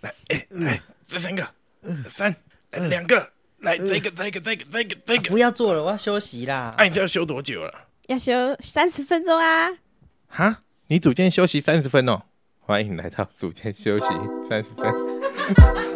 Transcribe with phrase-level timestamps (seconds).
[0.00, 1.46] 来，哎，来，这三个，
[2.08, 2.34] 三，
[2.70, 6.74] 来两个，来这个，这个，这个，这个，这个，不要做了，我要休息啦。
[6.78, 7.88] 哎，你这要休多久了？
[8.06, 9.68] 要休三十分钟啊！
[10.28, 12.22] 哈，你组间休息三十分哦。
[12.58, 14.06] 欢迎来到组间休息
[14.48, 15.89] 三十分。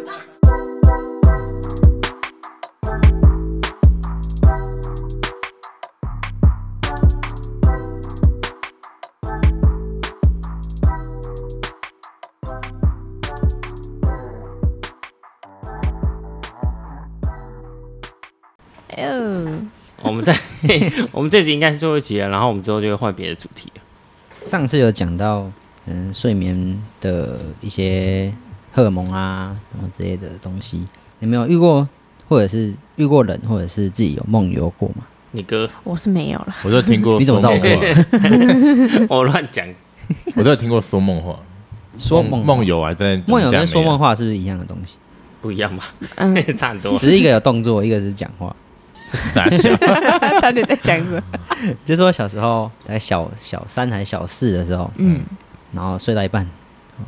[21.11, 23.81] 我们这集应该是最后一集了，然后我们之后就会换别的主题了。
[24.47, 25.49] 上次有讲到，
[25.85, 28.31] 嗯，睡眠的一些
[28.71, 30.85] 荷尔蒙啊，什么之类的东西，
[31.19, 31.87] 有没有遇过，
[32.27, 35.05] 或者是遇过人，或者是自己有梦游过吗？
[35.31, 36.55] 你哥，我是没有了。
[36.63, 37.79] 我都听过， 你怎么知道我梦
[39.09, 39.15] 话？
[39.15, 39.67] 我乱讲，
[40.35, 41.37] 我都有听过说梦话，
[41.97, 44.97] 说梦梦游啊，但梦游跟说梦话是不是一样的东西？
[45.41, 45.93] 不一样吧？
[46.15, 46.97] 嗯， 差很多。
[46.97, 48.55] 只是一个有动作，一个是讲话。
[49.33, 49.75] 大小，
[50.41, 51.21] 到底在讲什么？
[51.85, 55.21] 就是我小时候在小小三还是小四的时候，嗯，
[55.71, 56.47] 然后睡到一半，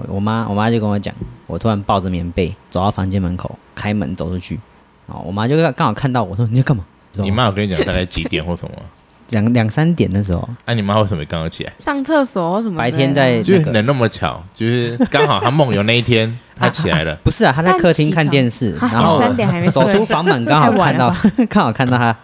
[0.08, 1.14] 我妈我妈就跟我讲，
[1.46, 4.60] 我突然抱着棉被走到房间门口，开门走出去，
[5.08, 6.86] 然后我妈就刚刚好看到我说你在干嘛？
[7.14, 8.84] 你妈有跟你讲大概几点或什么吗？
[9.30, 11.74] 两两三点的时候，哎、你妈为什么刚刚起来？
[11.80, 12.78] 上厕所或什么？
[12.78, 17.16] 白天在那个就是能那么巧，就是刚好她梦游那一天， 她起来了。
[17.24, 22.16] 不是啊，她在客厅看电视，啊然后三点还没睡走出房门刚好 看到太晚 刚好看到她，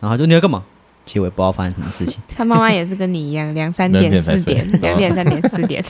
[0.00, 0.62] 然后就你要干嘛？
[1.06, 5.82] 其实我也不知道发生什么事情，他妈妈也是跟你一样，两三点、四点睡、两点、三点、四点。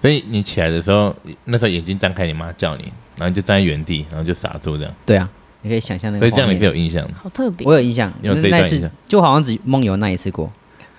[0.00, 2.84] 所以你起来的时候，那时候眼睛张开，你妈叫你，
[3.16, 4.92] 然后你就站在原地，然后就傻住这样。
[5.04, 5.28] 对啊，
[5.62, 6.28] 你可以想象那个画面。
[6.28, 7.14] 所以这样你是有印象的。
[7.20, 7.72] 好特别我。
[7.74, 10.46] 有印象，你有这一那一次段印象就好像只梦游那一次过，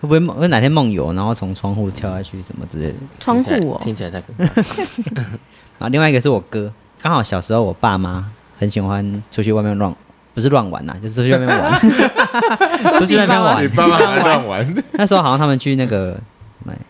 [0.01, 0.35] 会不会梦？
[0.37, 2.95] 会哪天梦游，然后从窗户跳下去什么之类的？
[3.19, 4.43] 窗户哦，听起来太可怕。
[5.79, 9.93] 然后另外一个是我哥，刚好小时候我爸妈很喜欢出去外面乱，
[10.33, 11.79] 不是乱玩呐、就是 出去外面玩，
[12.99, 13.69] 出去外面玩。
[13.69, 14.83] 爸妈还乱玩。
[14.93, 16.17] 那时候好像他们去那个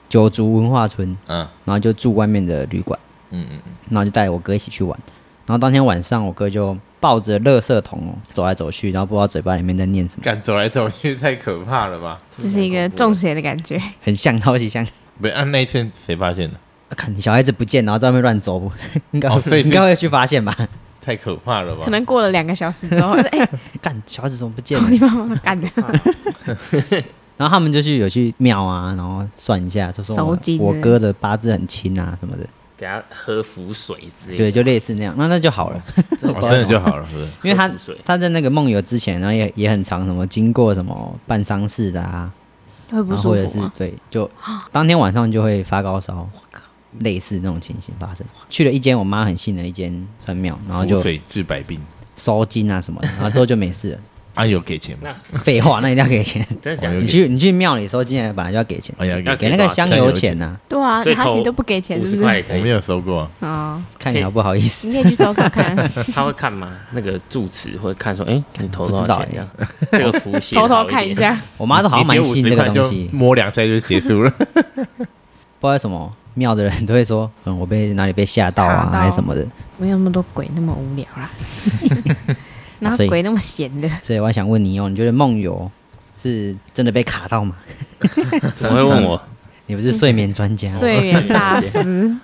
[0.10, 3.00] 九族文化村，嗯然后就住外面的旅馆，
[3.32, 4.98] 嗯嗯嗯，然后就带我哥一起去玩。
[5.46, 12.20] 然后当天晚上，我哥就抱着垃圾桶哦走来走去，然后不知道嘴巴里面在念什么，敢走来走去太可怕了吧？
[12.38, 13.82] 这是一个中邪的感觉。
[14.02, 14.86] 很像，超级像。
[15.22, 16.56] 不，按那一天谁发现的？
[16.90, 18.72] 啊看你小孩子不见，然后在外面乱走，
[19.12, 20.56] 应该会、应该会去发现吧？
[21.02, 21.92] 太可怕了吧可？
[21.92, 23.50] 能过了两个小时之后，哎，
[23.82, 24.90] 干，小孩子怎么不见了？
[24.90, 25.68] 你妈妈干的，
[27.36, 32.48] 然后他们就去有去庙啊，然后算一下，就说我我哥的八字很轻啊什么的，
[32.84, 34.38] 给他喝符水之类的。
[34.38, 35.82] 对，就类似那样，那那就好了，
[36.24, 37.28] 哦真的就好了，是不是？
[37.44, 37.72] 因为他
[38.04, 42.32] 他在那个梦游之前，然后也也很常，什么经过什么办丧事的啊，
[42.92, 43.74] 会不然后或者是舒服吗？
[43.78, 44.30] 对，就
[44.72, 46.28] 当天晚上就会发高烧，
[47.00, 48.26] 类似那种情形发生。
[48.50, 51.80] 去了一间我妈很信的一间算庙，然后就符水治百病。
[52.16, 54.00] 烧金啊什么的，然后之后就没事了。
[54.36, 55.14] 啊，有给钱吗？
[55.32, 56.46] 那废话，那一定要给钱。
[56.62, 56.90] 真的假？
[56.92, 62.34] 你去你去庙里收金，本来就要给钱，哎呀，要给那个香油钱呐、对啊，所以投他你都不给钱，五是不是？
[62.36, 62.70] 也可以我没。
[62.70, 63.30] 有收过。
[63.40, 64.88] 哦，看你好不好意思。
[64.88, 65.76] 你可以去搜搜看，
[66.14, 66.74] 他会看吗？
[66.92, 69.50] 那个住持会看说，哎，你投多不知道少钱这样？
[69.92, 70.84] 这个符写偷偷。
[70.86, 71.40] 看一下。
[71.58, 74.32] 我妈都好像蛮你丢50信这个东西，摸两下就结束了。
[74.32, 75.08] 不知
[75.62, 79.46] 道为什么庙的人都会说，嗯，我被哪里被吓到啊，卡到还是什么的。
[79.78, 81.30] 没有那么多鬼那么无聊啦，
[82.84, 83.90] 哪所以有鬼那么闲的？
[84.02, 85.70] 所以我还想问你哦，你觉得梦游
[86.22, 87.56] 是真的被卡到吗？
[88.56, 89.22] 怎么会问我？
[89.66, 90.78] 你不是睡眠专家吗？
[90.80, 92.16] 睡眠大师，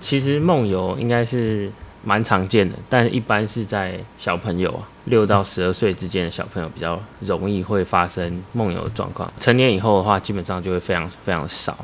[0.00, 1.70] 其实梦游应该是
[2.04, 9.30] 蛮常见的，但一般是在小朋友啊，六到十二岁之间的小朋友比较容易会发生梦游的状况。
[9.38, 11.78] 成年以后的话，基本上就会非常非常少。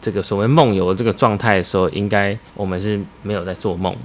[0.00, 4.00] 这个所谓梦游这个状态的时候，应该我们是没有在做梦的。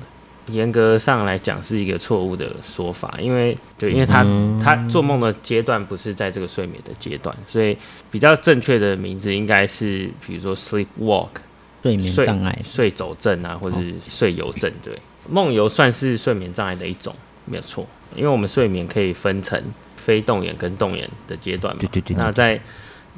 [0.48, 4.26] 严格上来讲是一个错误的说法，因为对，因为他、
[4.64, 7.78] 他做梦的阶段不是在这个睡眠的阶段，所以
[8.10, 11.30] 比较正确的名字应该是比如说 sleep walk，
[11.84, 14.98] 睡眠障碍，睡走症啊，或者是睡游症，对，
[15.30, 17.14] 梦游算是睡眠障碍的一种，
[17.46, 17.86] 没有错。
[18.16, 19.62] 因为我们睡眠可以分成
[19.98, 21.80] 非动眼跟动眼的阶段嘛。
[21.82, 22.16] 对对对。
[22.16, 22.60] 那在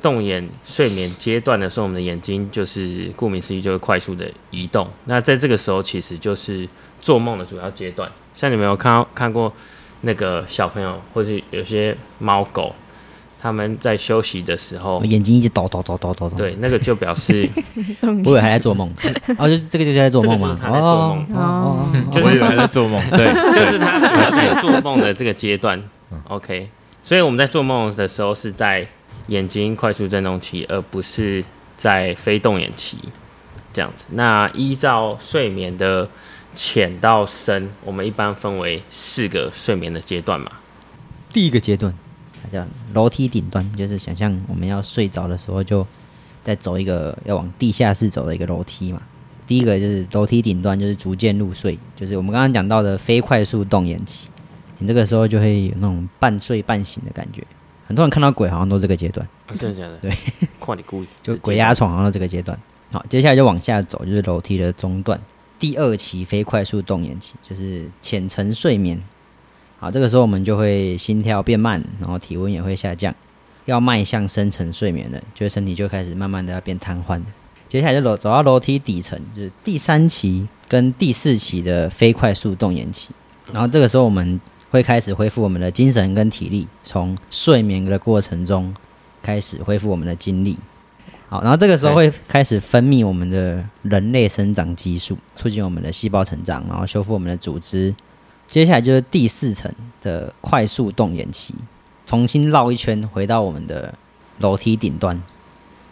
[0.02, 4.88] 动眼睡眠阶段的时候，我们的眼睛就是顾名思义就会快速的移动。
[5.06, 6.68] 那在这个时候，其实就是
[7.02, 8.10] 做梦的主要阶段。
[8.36, 9.52] 像你们有看到看过
[10.02, 12.74] 那个小朋友，或是有些猫狗，
[13.42, 17.50] 他们在休息的时候，眼睛一直抖抖抖抖抖抖。，对，那个就表示
[18.02, 18.90] 我以为还在做梦。
[19.38, 20.58] 哦，就是这个就是在做梦吗？
[21.34, 23.02] 哦就是我以为还在做梦。
[23.12, 25.82] 对， 就是他他在做梦的这个阶段。
[26.28, 26.70] OK，
[27.04, 28.88] 所以我们在做梦的时候是在
[29.30, 31.44] 眼睛快速震动期，而不是
[31.78, 32.98] 在非动眼期
[33.74, 34.06] 这样子。
[34.10, 36.10] 那依照睡眠的
[36.54, 40.52] 浅到深，我们一般分为四个睡眠的阶段嘛。
[41.32, 41.94] 第一个阶段，
[42.42, 45.86] 它叫楼梯顶端，就是想象我们要睡着的时候，就
[46.44, 49.02] 在走一个要往地下室走的一个楼梯嘛。
[49.46, 54.28] 第一个就是楼梯顶端，就是逐渐入睡，就是我们刚刚讲到的非快速动眼期。
[54.80, 57.44] 你这个时候就会有那种半睡半醒的感觉。
[57.90, 59.98] 很多人看到鬼好像都这个阶段，啊真的假的？
[59.98, 60.16] 对，
[60.60, 62.56] 跨你故意 就鬼压床好像都这个阶段。
[62.92, 65.20] 好，接下来就往下走，就是楼梯的中段，
[65.58, 69.02] 第二期非快速动眼期，就是浅层睡眠。
[69.80, 73.12] 好，这个时候我们就会心跳变慢，然后体温也会下降，
[73.66, 77.26] 要迈向深层睡眠了，就是身体就开始慢慢的要变瘫痪了。
[77.68, 83.10] 接下来就楼走到楼梯底层，就是第三期跟第四期的非快速动眼期。
[83.52, 84.40] 然后这个时候我们
[84.72, 88.74] 会开始恢复我们的精神跟体力，从睡眠的过程中
[89.22, 90.58] 开始恢复我们的精力。
[91.28, 97.94] 好，然后这个时候会开始分泌我们的人类生长激素，促进我们的细胞成长，然后修复我们的组织。
[98.48, 99.72] 接下来就是第四层
[100.02, 101.54] 的快速动眼期，
[102.06, 103.94] 重新绕一圈回到我们的
[104.40, 105.22] 楼梯顶端，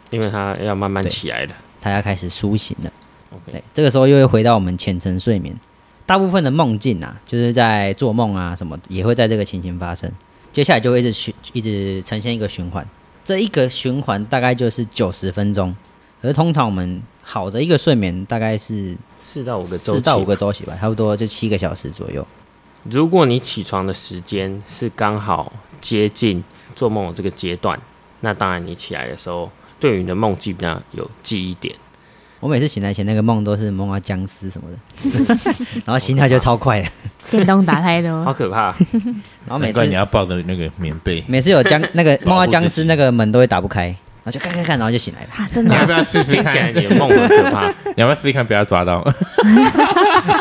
[0.09, 1.53] 因为它要慢慢起来了。
[1.79, 2.91] 它要开始苏醒了。
[3.29, 5.55] OK，这个时候又会回到我们浅层睡眠。
[6.07, 10.11] 大部分的梦境啊，就是在做梦啊什么，也会在这个情形发生。
[10.53, 12.87] 接下来就会一直循，一直呈现一个循环。
[13.25, 15.75] 这一个循环大概就是九十分钟，
[16.21, 19.99] 而通常我们好的一个睡眠大概是四到五个周期。
[19.99, 20.33] 四到五个。
[20.33, 22.25] 周期吧，差不多就七个小时左右。
[22.89, 25.51] 如果你起床的时间是刚好
[25.81, 26.41] 接近
[26.73, 27.77] 做梦的这个阶段，
[28.21, 31.75] 那当然你起来的时候，对于你的梦基本上有记忆点。
[32.39, 35.35] 我每次醒来前那个梦都是梦到僵尸什么的，
[35.85, 36.87] 然后心跳就超快的，
[37.31, 38.75] 电动打太多 好，可怕！
[39.45, 41.23] 然后每次难怪你要抱着那个棉被。
[41.27, 43.95] 每次有僵 那个梦到僵尸那个门都会打不开，然
[44.25, 45.29] 后就看看看，然后就醒来了。
[45.35, 46.75] 啊，真的你要不要试试听起来看？
[46.75, 47.67] 你的梦很可怕。
[47.69, 48.45] 你要不要试试看？
[48.45, 49.03] 不要抓到。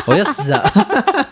[0.05, 1.27] 我就死了。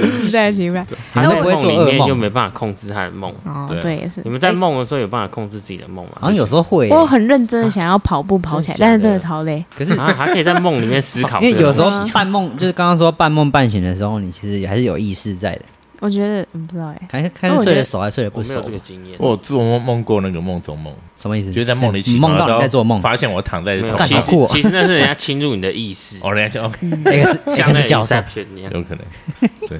[0.00, 0.86] 从此在一起吧。
[1.14, 1.94] 你们会不会他在梦里做噩梦？
[1.94, 3.32] 面又没办法控制他的梦。
[3.44, 4.30] 哦，对对，也是你。
[4.30, 6.12] 们在梦的时候有办法控制自己的梦吗？
[6.20, 9.64] 好像有时候会、我很认真的想要跑步跑起来，但是真的超累。
[9.76, 11.62] 可是啊，还可以在梦里面思考 因为。
[11.62, 15.62] 有时候半梦，就是刚刚说半梦半醒的时候，你其实也还是有意识在的。
[16.02, 18.70] 我觉得嗯不知道哎，看看是睡得熟还是睡得不熟我没有这？
[18.72, 19.16] 个经验。
[19.20, 21.52] 我有做梦梦过那个梦中梦，什么意思？
[21.52, 28.72] 就是在梦里起你梦到你在做梦，发现我躺在没有床上干好，酷哦其实那是人家侵入你的意识，哦，人家就 OK， 那个是那像那个个是教授，Inception 一样。
[28.72, 29.04] 有可能，
[29.68, 29.78] 对。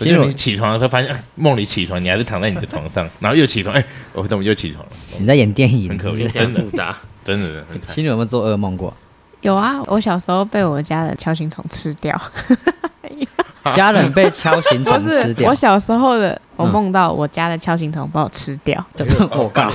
[0.00, 4.90] 我就你起床的时候发现，哎梦里起床，你还是躺在你的床上，然后又起床，哎， 我怎么又起床了？
[5.20, 7.94] 你在演电影很，可听起来真的复杂，真的很惨。
[7.94, 8.92] 心里有没有做噩梦过？
[9.42, 12.20] 有啊，我小时候被我家的敲形虫吃掉。
[13.72, 18.84] 家人被敲形虫不吃掉是我，小时候的，我嗯梦到我家的敲形虫把我吃掉，
[19.32, 19.70] 我靠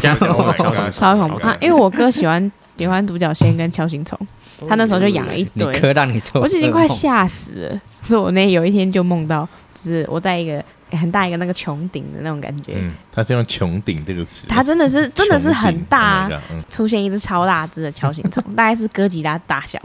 [0.92, 1.56] 超恐怖啊！
[1.62, 4.20] 因为我哥喜欢 喜欢独角仙跟敲形虫，
[4.68, 7.82] 他那时候就养了一你堆，哥让你做，我就已经快吓死了。
[8.04, 16.64] 是我那有一天就梦到，就是我在一个很大一个那个穹顶的那种感觉，嗯，他是用“穹顶”这个词，他真的是真的是很大、啊 Oh my，god，嗯。
[16.70, 19.80] 出现一只超大只的敲形虫， 大概是哥吉拉大小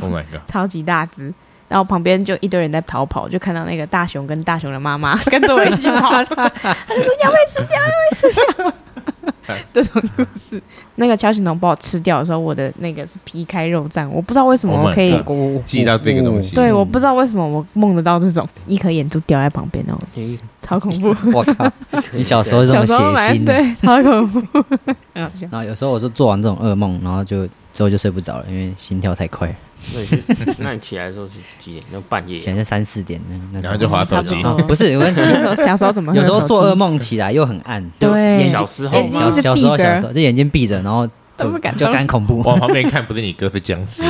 [0.00, 1.32] ，，Oh my god，超级大只。
[1.68, 8.72] 然后旁边就一堆人在逃跑，就看到那个大熊跟大熊的妈妈 跟着我一起跑， 他就说要被吃掉，要被吃掉。
[9.72, 10.60] 这种故事，
[10.96, 15.12] 那个乔形虫把我吃掉的时候，我的那个是皮开肉绽，我不知道为什么 Oh 我可以
[15.84, 21.14] 到这个东西对，我不知道为什么我梦得到这种一颗眼珠掉在旁边那种，超恐怖。
[21.32, 21.72] 我靠！
[22.12, 24.64] 你小时候这么血小时候蛮腥，对，超恐怖，
[25.14, 25.46] 很好笑。
[25.52, 29.54] 然后有时候我是做完这种噩梦，然后就之后就睡不着了，因为心跳太快，
[29.94, 31.84] 那 那你起来的时候是几点？
[31.92, 32.40] 就半夜以。
[32.40, 36.48] 前是三四点那那时然后就划手机差，不是，我们 小时候小时候怎么会有时候手机？
[36.48, 38.08] 做噩梦起来又很暗，对。
[38.10, 41.06] 眼睛小时候哎小小时候小时候就眼睛闭着，然后
[41.38, 41.94] 就都不敢就动。
[41.94, 42.40] 敢恐怖。
[42.42, 44.02] 往旁边看，不是你哥是僵尸，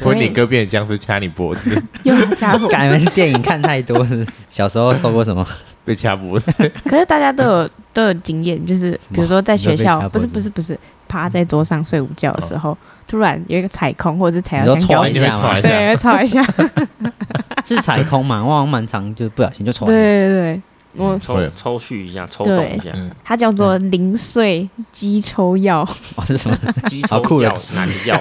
[0.00, 2.68] 不是你哥变成僵尸掐你脖子，有家伙。
[2.68, 5.46] 感觉电影看太多了，小时候受过什么？
[5.84, 6.50] 被掐脖子，
[6.86, 12.74] 可是大家都有都有经验，就是比如说在学校，你会被掐脖不是不是不是，趴在桌上睡午觉的时候，
[13.14, 15.86] 突然有一个踩空，或者是踩到一下对，下。
[15.86, 16.44] 会，吵一下。
[17.64, 18.44] 是踩空嘛？
[18.44, 19.86] 我好像蛮长，就不小心就抽。
[19.86, 20.62] 对对对，
[20.96, 25.82] 我抽抽蓄一下，抽动一下，嗯，它叫做零碎肌抽药，
[26.16, 26.58] 哦，是什么？
[26.88, 27.76] 肌抽酷的抽药词。
[27.76, 28.18] 哪里药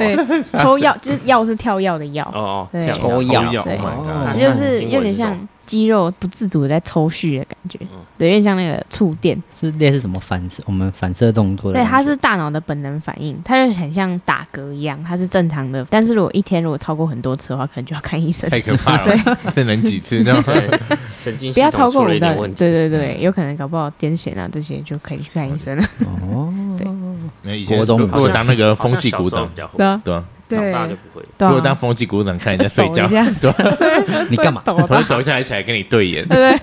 [0.60, 2.86] 抽药就是药是跳药的药，哦哦，对。
[2.86, 3.52] 跳抽药。
[3.52, 3.64] 药。
[3.64, 9.42] 对，Oh 就是有点像肌肉不自主的在抽蓄的感觉嗯，对，有点像那个触电。
[9.56, 10.62] 是类似什么反射？
[10.66, 15.86] 我们反射动作的对，它是大脑的本能反应，它就很像打嗝一样，它是正常的。
[15.90, 18.50] 但是如果一天如果超过很多次的话，可能就要看医生。
[18.50, 20.24] 太可怕了，这能几次？
[20.24, 20.80] 这 样对，
[21.18, 22.58] 神经不要超过五到一点问题。
[22.58, 25.84] 对对对，有可能搞不好癫痫啊这些就可以去看医生了。
[26.06, 26.88] 哦，对
[27.44, 31.26] 那以前如果当那个风纪好像小股长比，较会对啊，对啊，对长大就不会。
[31.40, 33.08] 如果当风纪股长看你在睡觉
[33.42, 33.52] 对，
[34.30, 34.62] 你干嘛？
[34.64, 36.28] 抖我到就走下来起来跟你对眼。
[36.28, 36.58] 对。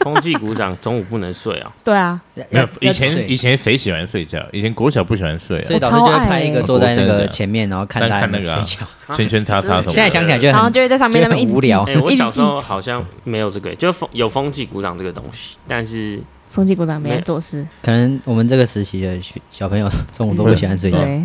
[0.00, 4.42] 风纪股长中午不能睡啊，对啊，没有，以前以前谁喜欢睡觉？
[4.50, 8.60] 以前国小不喜欢睡啊，所以老师就会派一个坐在那个前面，然后看大家看那个。
[9.12, 9.92] 圈圈叉叉什么的。
[9.92, 11.92] 现在想起来就很然后就会在上面那边一直觉得很无聊记。
[11.92, 21.20] 哎、我小时候好像没有这个，就风有风纪股长这个东西，但是风纪股长没在做事，可能我们这个时期的学小朋友中午都不喜欢睡觉，对，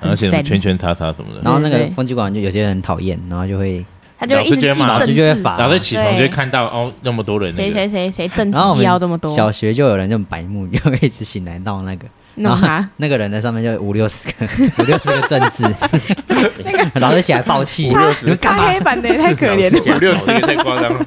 [0.00, 1.40] 而且什么圈圈叉叉什么的。
[1.42, 3.84] 然后那个风纪馆就有些人很讨厌，然后就会
[4.18, 5.58] 他就会一直记老师就会骂政老师就会治罚。
[5.58, 7.72] 然后起床就会看到哦，那么多人那谁个。
[7.72, 14.46] 谁谁谁政然后我们治记要这么多，小学就有人这种白目，就会一直醒来闹那个，然后他，那个人在上面就五六十个，
[14.82, 15.64] 五六十个政治，
[17.00, 18.80] 老师起来爆气，你们干嘛擦黑？
[18.80, 21.06] 板的也太可怜了，五六十个太夸张了。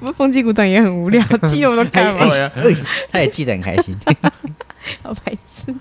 [0.00, 2.26] 不是风纪股长也很无聊，记那么多干嘛？
[2.26, 2.50] 对啊，
[3.12, 3.94] 他也记得很开心，
[5.02, 5.74] 好白痴，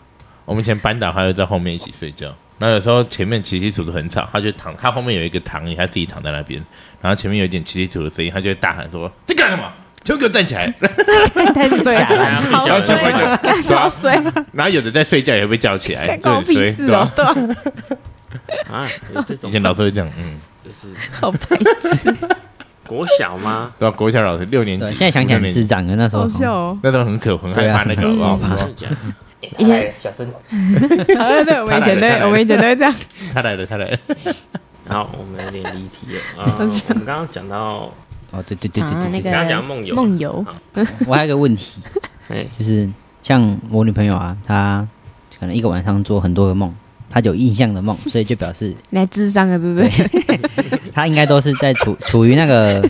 [0.46, 2.28] 我们以前班导还会在后面一起睡觉，
[2.60, 6.62] 然后有时候前面起起楚楚很吵，他就躺，他后面有一个躺椅，他自己躺在那边，
[7.02, 9.64] 然后前面有一点起起楚楚的声音，他就会大喊说：“在干什么？
[10.04, 10.68] 全部给我站起来！”
[11.56, 14.22] 太衰了，好然后就衰会啊，干超衰，
[14.52, 17.12] 然后有的在睡觉也会被叫起来，干 关我就很衰，屁事对啊，
[18.70, 21.58] 啊，有这种以前老师会这样，嗯，就是好白
[21.90, 22.14] 痴，
[22.86, 23.72] 国小吗？
[23.80, 23.96] 对吧？
[23.96, 26.78] 国小老师六年级，对，现在想起来智障的，那时候好笑哦。
[26.84, 28.58] 那时候很可很害怕那个，好不好？
[29.58, 30.28] 以前小声。
[31.18, 32.94] 好对对，我们以前他来了对，我们以前都会这样。
[33.34, 33.98] 他来了，他来了，
[34.88, 37.92] 然后我们有点离题了 啊、我们刚刚讲到，
[38.32, 40.46] 哦，对对对对对对，刚刚个讲梦游，梦游，
[41.08, 41.82] 我还有个问题，
[42.30, 42.90] 哎，就是
[43.22, 44.88] 像我女朋友啊，她
[45.40, 46.74] 可能一个晚上做很多个梦，
[47.10, 49.90] 她有印象的梦，所以就表示你来智商了对不对？
[50.94, 52.82] 她应该都是在处处于那个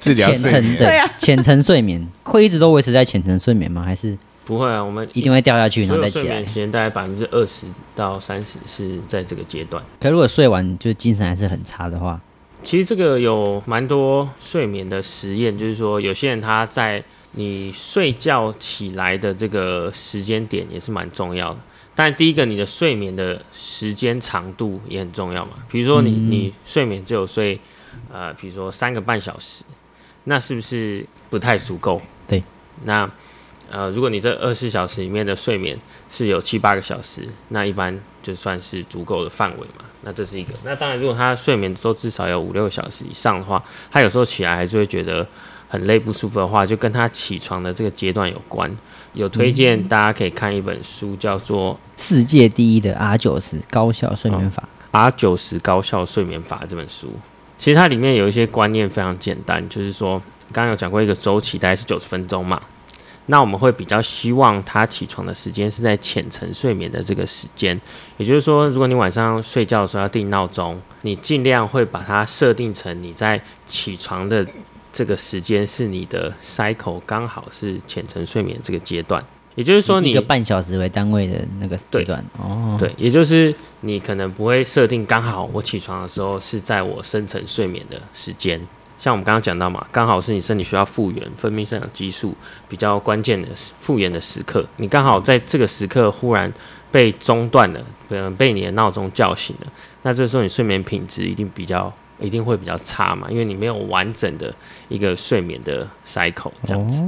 [0.00, 0.76] 浅层睡眠。
[0.76, 3.82] 对啊的浅层睡眠，会一直都维持在浅层睡眠吗？
[3.84, 4.16] 还是
[4.48, 6.54] 不会啊，我们一定会掉下去然后再起来时？
[6.54, 9.84] 间大概百分之二十到三十是在这个阶段。
[10.00, 12.18] 可如果睡完就精神还是很差的话，
[12.62, 21.58] 其实这个有蛮多睡眠的实验，就是说有些人他在你睡觉起来的这个时间点也是蛮重要的。
[21.94, 25.52] 但第一个，你的睡眠的时间长度也很重要嘛。
[25.70, 27.60] 比如说你、嗯你睡眠只有睡
[28.10, 29.62] 呃，比如说三个半小时，
[30.24, 32.00] 那是不是不太足够？
[32.26, 32.42] 对。
[32.84, 33.10] 那
[33.70, 35.78] 呃，如果你这二十四小时里面的睡眠
[36.10, 39.84] 是有七八个小时，那一般就算是足够的范围嘛。
[40.02, 40.54] 那这是一个。
[40.64, 45.26] 那当然，如果他睡眠都至少有五六个小时以上的话，他有时候起来还是会觉得
[45.68, 48.74] 很累不舒服的话，就跟他起床的这个阶段有关。
[49.14, 54.62] 有推荐大家可以看一本书，叫做世界第一的 R 九十高效睡眠法，
[54.98, 57.12] 《R 九十高效睡眠法》这本书。
[57.56, 60.22] 其实它里面有一些观念非常简单，就是说
[60.52, 62.62] 刚刚有讲过一个周期大概是九十分钟嘛。
[63.30, 67.78] 那我们会比较希望他起床的时间是在浅层睡眠的这个时间，
[68.16, 74.46] 也就是说，如果你晚上睡觉的时候要定闹钟，你尽量会把它设定成你在起床的
[74.90, 79.22] 这个时间是你的 cycle 刚好是浅层睡眠这个阶段，
[79.54, 82.24] 也就是说你以一个半小时为单位的那个阶段。
[82.38, 88.60] 哦，对，也就是你可能不会设定刚好我起床的时候是在我深层睡眠的时间，
[88.98, 92.34] 像我们刚刚讲到嘛，刚好是你身体需要复原、分泌生长激素
[92.68, 93.48] 比较关键的
[93.80, 96.52] 复原的时刻，你刚好在这个时刻忽然
[96.90, 101.92] 被中断了，嗯，被你的闹钟叫醒了，那这时候你睡眠品质一定比较。
[102.20, 104.52] 一定会比较差嘛，因为你没有完整的
[104.88, 106.98] 一个睡眠的 cycle 这样子。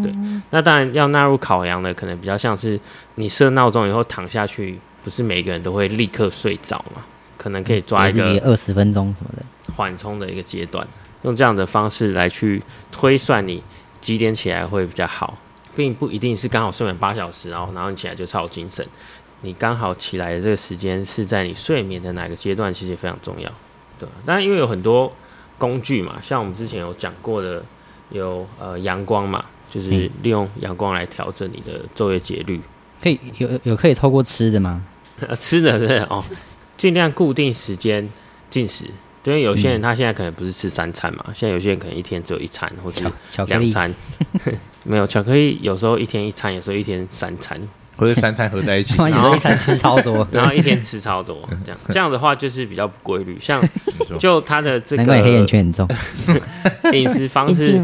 [0.00, 0.14] 对，
[0.50, 2.78] 那当然要纳入考量的，可能比较像是
[3.16, 7.02] 你设闹钟以后躺下去，不是每个人都会立刻睡着嘛，
[7.36, 9.44] 可能可以抓一个二十分钟什么的。
[9.74, 10.86] 缓冲的一个阶段，
[11.22, 13.62] 用这样的方式来去推算你
[14.00, 15.36] 几点起来会比较好，
[15.76, 18.86] 并不一定是刚好睡满八小时，然后然后你起来就超有精神。
[19.42, 23.50] 你刚好起来的这个时间是在你睡眠的哪个阶段，其实也非常重要。
[23.98, 25.10] 对，当然因为有很多
[25.56, 27.64] 工具嘛，像我们之前有讲过的，
[28.10, 32.60] 有呃阳光嘛，就是嗯利用阳光来调整你的昼夜节律。
[33.02, 34.82] 可以有有可以透过吃的吗？
[35.26, 36.22] 呃 吃的是哦，
[36.76, 38.06] 尽量固定时间
[38.50, 38.84] 进食。
[39.24, 43.10] 因为有些人他现在可能不是吃三餐嘛，现在有些人可能一天只有一餐或者
[43.46, 43.94] 两餐，
[44.84, 47.60] 没有巧克力， 有时候一天一餐，有时候一天三餐，
[47.96, 48.96] 或者三餐合在一起。
[48.96, 49.02] 他。
[49.04, 51.80] 妈有时候一餐吃超多， 然后一天吃超多，这样。
[51.88, 53.36] 这样的话就是比较不规律。
[53.38, 53.62] 像
[54.18, 55.88] 就他的这个黑眼圈很重。
[56.92, 57.80] 饮食方式，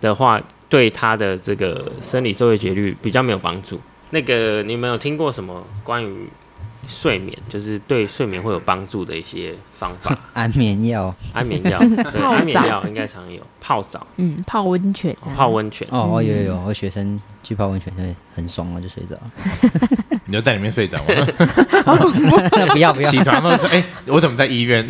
[0.00, 3.80] 的话，对他的这个生理昼夜节律比较没有帮助。
[4.10, 6.28] 那个你们有听过什么关于
[6.88, 10.16] 睡眠，就是对睡眠会有帮助的一些方法。
[10.32, 11.78] 安眠药安眠药，
[12.12, 15.86] 对，安眠澡药应该常有泡澡、嗯，泡温泉啊，泡温泉。
[15.90, 19.16] 哦，我有有有，我学生去泡温泉会很爽，我就睡着。
[20.28, 21.04] 你就在里面睡着吗？
[22.72, 24.84] 不要不要起，床都说：“哎、我怎么在医院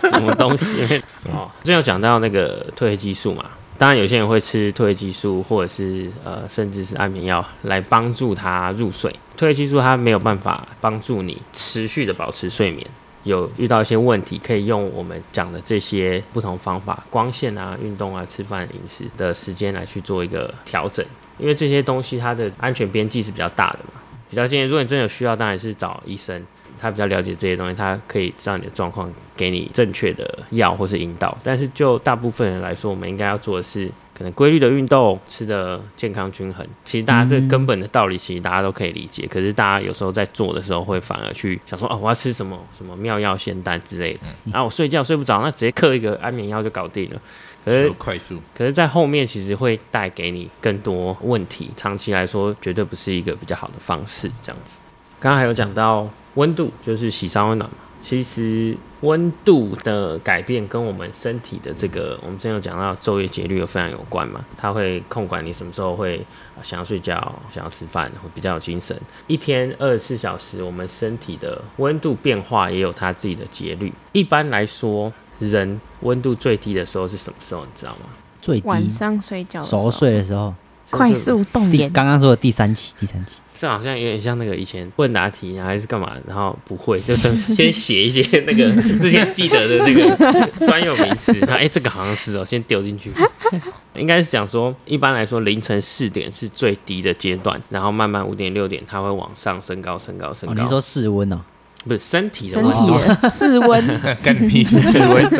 [0.00, 1.02] 什么东西？
[1.32, 3.46] 哦，之前有讲到那个褪黑激素嘛，
[3.78, 9.10] 当然有些人会吃褪黑激素，或者是呃，甚至是安眠药来帮助他入睡。
[9.38, 12.84] 褪黑激素它没有办法帮助你持续的保持睡眠。
[13.22, 21.04] 有遇到一些问题，可以用我们讲的这些不同方法，光线啊、运动啊、吃饭、饮食的时间来去做一个调整，
[21.38, 24.00] 因为这些东西它的安全边际是比较大的嘛。
[24.30, 26.44] 比较建议，如果你真的有需要，当然是找医生，
[26.80, 31.36] 他比较了解这些东西，他可以知道你的状况，给你正确的药或是引导。
[31.42, 36.66] 但是就大部分人来说，我们应该要做的是可能规律的运动，吃的健康均衡。
[36.84, 39.26] 其实大家这根本的道理，其实大家都可以理解。
[39.26, 44.20] 可是大家有时候在做的时候，会反而去想说，哦，我要吃什么什么妙药仙丹之类的，
[44.52, 47.20] 然后我睡觉睡不着，那直接嗑一个安眠药就搞定了。
[47.64, 48.40] 可是快速？
[48.56, 54.30] 可是，在后面其实会带给你更多问题，长期来说绝对不是一个比较好的方式。
[54.42, 54.80] 这样子，
[55.20, 57.76] 刚刚还有讲到温度，就是喜烧温暖嘛。
[58.00, 66.24] 其实温度的改变跟我们身体的这个，我们之前有讲到昼夜节律有非常有关嘛，它会控管你什么时候会
[66.56, 68.96] 呃想要睡觉、想要吃饭，会比较有精神。
[69.26, 73.92] 一天二十四小时，我们身体的温度变化也有它自己的节律。
[74.12, 77.62] 一般来说，人温度最低的时候是什么时候？
[77.62, 78.08] 你知道吗？
[78.40, 80.54] 最低晚上睡觉熟，睡的时候，
[80.88, 93.12] 快速动第眼，刚刚说的第三期，第三期，这好像有点像那个以前问答题啊，还是干嘛，然后不会，就先先写一些那个 之前记得的那个专有名词，说哎、这个好像是哦，先丢进去。
[93.96, 100.54] 应该是讲说，一般来说凌晨四点是最低的阶段，然后慢慢五点六点它会往上升高、升高、升哦，高。
[100.62, 101.40] 你是说室温哦？
[101.86, 104.98] 不是身体的身温度，体的室温，跟你屁事！
[104.98, 105.36] 温度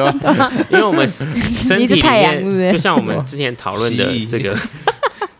[0.70, 1.26] 因为我们身
[1.86, 4.56] 体里面，就像我们之前讨论的这个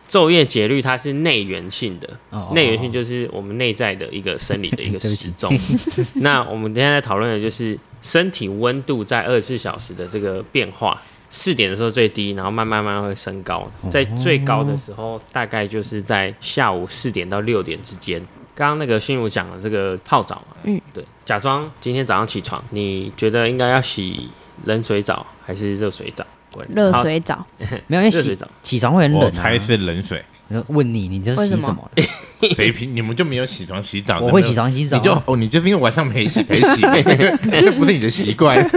[0.09, 2.09] 昼夜节律，它是内源性的。
[2.31, 5.53] 哦，内源性就是我们内在的一个生理的一个时钟。
[6.15, 10.99] 那我们今天在讨论的就是身体温度在二十四小时的这个变化。
[11.31, 18.19] 四点的时候最低，然后慢慢慢慢会升高，在最高的时候大概就是在下午四点到六点之间。
[18.55, 24.27] 刚刚那个心如讲的这个泡澡嘛，嗯，对，假装今天早上起床，你觉得应该要洗
[24.65, 26.25] 冷水澡还是热水澡？
[26.51, 27.45] 滚热好水澡，
[27.87, 29.25] 没有，因为洗热水澡起床会很冷啊。
[29.25, 30.23] 我猜是冷水。
[30.51, 32.55] 我就问你，你这是洗为什么什么的？
[32.55, 34.19] 谁平你们就没有起床洗澡？
[34.19, 38.67] 我会起，床洗澡啊，你就哦，你就是因为晚上没洗没洗，那 不是你的习惯，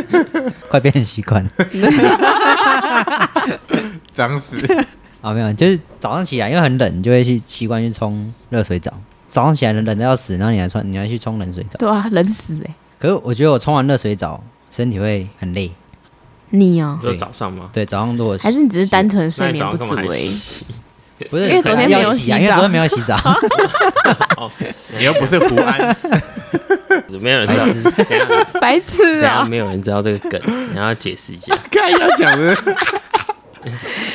[0.69, 1.51] 快变成习惯了。
[4.13, 4.59] 脏死。
[5.23, 8.93] 啊，没有，就是早上起来因为很冷，你就会去习惯去冲热水澡。
[9.31, 11.79] 早上起来冷冷的要死，然后你还穿，你还去冲冷水澡。
[11.79, 15.71] 对啊，冷死哎，可是我觉得我冲完热水澡，身体会很累。
[16.53, 17.69] 你哦，就早上吗？
[17.73, 20.31] 对，早上如果还是你只是单纯睡眠不足而已？
[21.31, 22.37] 不是因为昨天没有洗澡。
[22.39, 23.17] 因为昨天没有洗澡，
[24.99, 25.97] 你又不是胡安，
[27.21, 27.65] 没有人知道。
[27.65, 27.83] 白痴。
[28.05, 29.45] 等一下白痴等一下啊！
[29.45, 30.41] 没有人知道这个梗，
[30.73, 31.57] 你要解释一下。
[31.71, 32.57] 刚要讲的。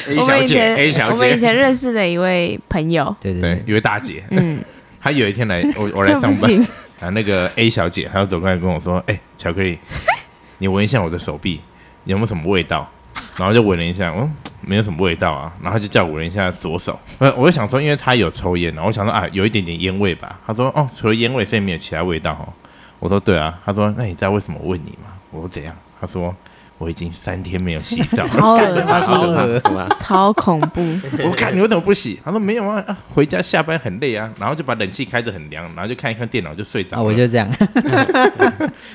[0.07, 1.13] A 小姐，A 小姐。
[1.13, 4.59] 我们以，前认识的一位朋友，对对对，，对一位大姐，嗯，
[5.01, 6.61] 她有一天来我我来上班，行，
[6.99, 9.79] 啊，那个 A 小姐，她就走过来跟我说：“哎、巧克力，
[10.57, 11.61] 你闻一下我的手臂，
[12.07, 12.89] 有没有什么味道？”
[13.37, 15.51] 然后就闻了一下，嗯，没有什么味道啊。
[15.61, 20.39] 然后就叫我闻一下左手，呃，我就想说，因为他有抽烟，然后我想说啊，有一点点烟味吧。
[20.45, 22.47] 他说：“哦，除了烟味，所以没有其他味道哦。”
[22.99, 26.33] 我说：“对啊。”他说：“那你知道为什么我问你吗？”我说：“怎样？”他说
[26.77, 28.29] ：“我已经三天没有洗澡了。
[28.29, 29.95] ”超恶心，怕，对吧？
[29.97, 30.81] 超恐怖。
[31.23, 32.19] 我看你为什么不洗？
[32.23, 37.01] 他说没有啊，啊回家下班很累啊，然后就把冷气开得很凉，然后就看一看电脑就睡着。
[37.01, 37.49] 我就这样。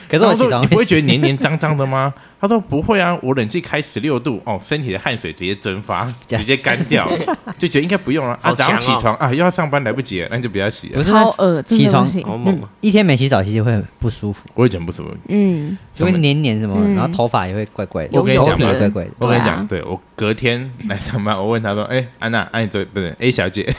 [0.08, 2.12] 可是我起床你不会觉得黏黏脏脏的吗？
[2.40, 7.08] 他说不会啊，我冷气开十六度哦，身体的汗水直接蒸发，直接干掉，
[7.56, 8.50] 就觉得应该不用了啊。
[8.50, 10.94] 好早上起床啊，又要上班来不及了，那就不要洗了。
[10.96, 12.04] 不是超恶，真起床。
[12.24, 12.68] 好猛啊！
[12.80, 19.10] 一天没洗澡，其实会很不舒服，我以前不舒服，嗯，就会黏黏什么，嗯然后头发也会怪怪的，我跟你讲嘛怪怪的。
[19.18, 23.72] 我跟你讲，对我隔天 来上班，我问他说：“哎、安娜，安你昨不是 A 小姐，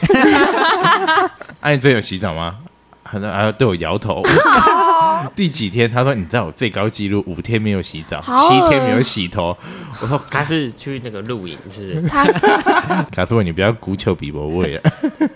[1.60, 2.56] 安 你昨天有洗澡吗？”
[3.04, 4.22] 他说：“啊，对我摇头。
[5.36, 5.88] 第几天？
[5.90, 9.56] 他说：“你知道我最高纪录五天没有洗澡，七天没有洗头。”
[10.02, 12.08] 我说他是去那个露营，是不是？
[12.08, 12.24] 他
[13.12, 14.82] ：“卡斯文，你不要孤求比伯味了。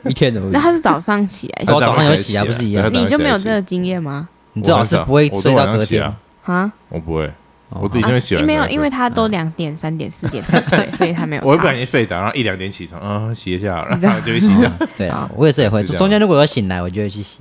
[0.05, 4.29] 一天都那他是早上起来洗我早上有洗啊不是一样你就没有这个经验吗？
[4.55, 6.17] 你最好是不会我睡到隔天都晚上洗啊。
[6.45, 6.73] 啊？
[6.89, 7.33] 我不会，哦
[7.71, 11.77] 我自己就会洗完没有，因为他都两点、三点、四点才睡， 所以他没有我会不小差。
[11.77, 14.71] 心睡着，然后一两点起床，啊、洗一下好了，然后就会洗澡。
[14.97, 17.41] 对啊，我也是也会，中间如果有醒来，我就会去洗。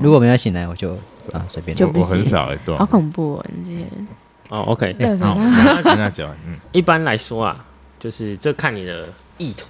[0.00, 0.92] 如果没有醒来，我就
[1.32, 1.74] 啊随便。
[1.76, 3.44] 我就不很少哎，对好啊，恐怖哦！
[3.54, 4.08] 你这些人，
[4.48, 5.34] 哦，OK， 好，热什么？
[5.38, 7.64] 我跟他讲，嗯，一般来说啊，
[8.00, 9.06] 就是这看你的
[9.38, 9.68] 意图，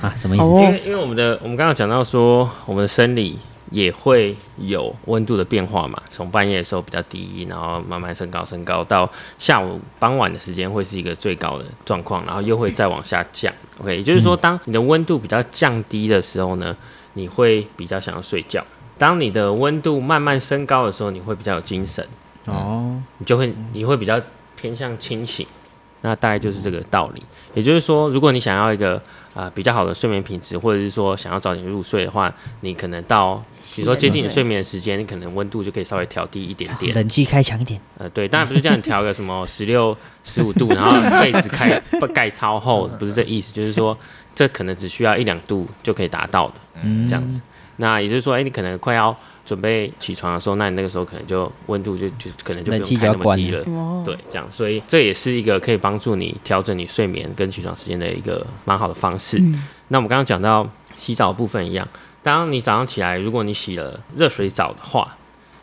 [0.00, 0.44] 啊，什么意思？
[0.44, 3.38] 哦因为因为我们的我们刚刚讲到说，我们的生理
[3.70, 13.52] 也会有温度的变化嘛，从半夜的时候比较低，然后慢慢升高升高，到下午傍晚的时间会是一个最高的状况，然后又会再往下降。
[13.80, 16.76] OK，也就是说，当你的温度比较降低的时候呢，
[17.12, 18.62] 你会比较想要睡觉；
[18.96, 22.06] 当你的温度慢慢升高的时候，你会比较有精神，
[22.46, 24.20] 哦，你就会你会比较
[24.56, 25.46] 偏向清醒。
[26.00, 27.22] 那大概就是这个道理。
[27.54, 28.94] 也就是说，如果你想要一个
[29.27, 33.36] 啊、呃比较好的睡眠品质，或者是说想要早点入睡的话，你可能到
[33.76, 36.92] 比如说接近你睡眠的时间，你可能温度就可以稍微调低一点点。
[36.92, 37.80] 冷气开强一点。
[37.98, 43.96] 呃，对，当然不是叫你调个什么十六、十五度，然后被子开不 盖超厚，不是这意思，就是说
[44.34, 47.40] 这可能只需要一两度就可以达到的，嗯这样子。
[47.76, 49.16] 那也就是说，哎、你可能快要
[49.48, 53.64] 准备起床的时候，那你那个时候可能就温度就就可能就不用开那么低了。
[53.68, 59.38] 哦，对，这样，所以这也是一个可以帮助你调整你睡眠跟起床时间的一个蛮好的方式。
[59.38, 61.88] 嗯那我们刚刚讲到洗澡的部分一样，
[62.22, 65.16] 当你早上起来，如果你洗了热水澡的话，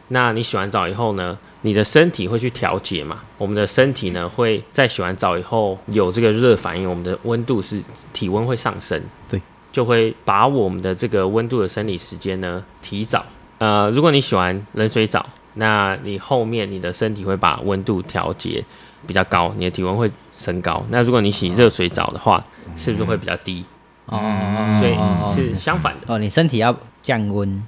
[0.07, 3.19] 那你洗完澡以后呢，你的身体会去调节嘛？
[3.37, 7.79] 我们的身体呢会在洗完澡以后有这个热反应，我们的温度是
[8.13, 9.39] 体温会上升，对，
[9.71, 13.23] 就会把我们的这个温度的生理时间呢提早。
[13.57, 18.63] 呃，如果你洗完冷水澡，那你后面你的身体会把温度调节
[19.07, 20.85] 比较高，你的体温会升高。
[20.89, 22.43] 那如果你洗热水澡的话，
[22.75, 23.63] 是不是会比较低？
[24.07, 24.19] 哦，
[24.79, 27.65] 所以哦是相反的，哦，你身体要降温，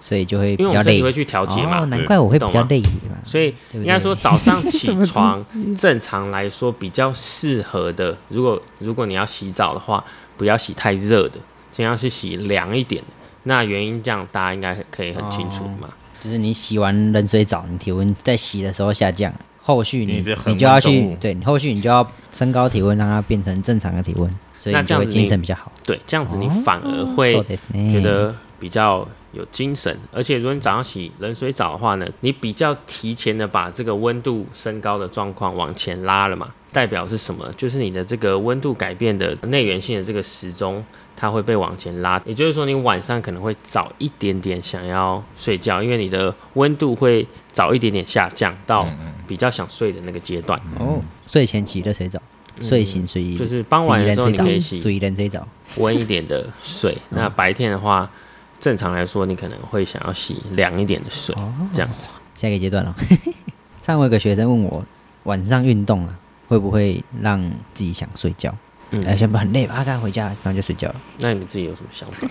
[0.00, 1.02] 所以就会比较累因为我们身体。
[1.02, 1.86] 会去调节嘛哦，。
[1.86, 3.18] 难怪我会比较累嘛。
[3.24, 5.44] 所以应该说早上起床，
[5.76, 10.02] 正常来说比较适合的，如果如果你要洗澡的话，
[10.36, 11.38] 不要洗太热的，
[11.72, 13.08] 尽量是洗凉一点的。
[13.43, 15.89] 那原因这样大家应该可以很清楚嘛。
[16.21, 25.71] 就是你洗完冷水澡，你体温在洗的时候下降，后续你你是恒你就要温动物，去对你后续你就要升高体温，让它变成正常的体温，所以你就会那这样子你精神比较好。
[25.85, 37.45] 对，这样子你哦反而会そうですね觉得比较有精神，而且如果你早上洗冷水澡的话呢，你比较提前的把这个温度升高的状况往前拉了嘛，代表是什么？
[37.55, 40.83] 就是你的这个温度改变的内源性的这个时钟，
[41.20, 50.58] 它会被往前拉，也就是说你晚上可能会早一点点想要睡觉，因为你的温度会早一点点下降到嗯比较想睡的那个阶段。
[50.78, 52.18] 哦，睡前洗热水澡，
[52.62, 55.46] 睡醒睡嗯就是傍晚的时候你可以洗水冷水澡。
[55.76, 56.96] 温一点的水。
[57.10, 58.10] 那白天的话，
[58.58, 62.08] 正常来说，你可能会想要洗凉一点的水，哦，这样子。
[62.34, 62.96] 下一个阶段了。
[63.84, 64.82] 上回有个学生问我，
[65.24, 67.38] 晚上运动啊，会不会让
[67.74, 68.54] 自己想睡觉？
[68.90, 70.96] 嗯，哎，先不很累吧，刚回家然后就睡觉了。
[71.18, 72.26] 那你们自己有什么想法？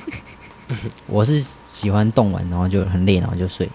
[1.08, 3.68] 我是喜欢动完然后就很累，然后就睡。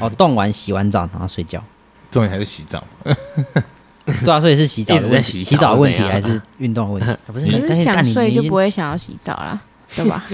[0.00, 1.62] 哦， 动完洗完澡然后睡觉。
[2.10, 2.84] 重点还是洗澡。
[4.04, 7.08] 对啊，所以是洗澡的问题，洗澡洗澡的问题还是运动的问题？
[7.08, 9.60] 啊不是，你可是想但你你睡就不会想要洗澡啦，
[9.94, 10.24] 对吧？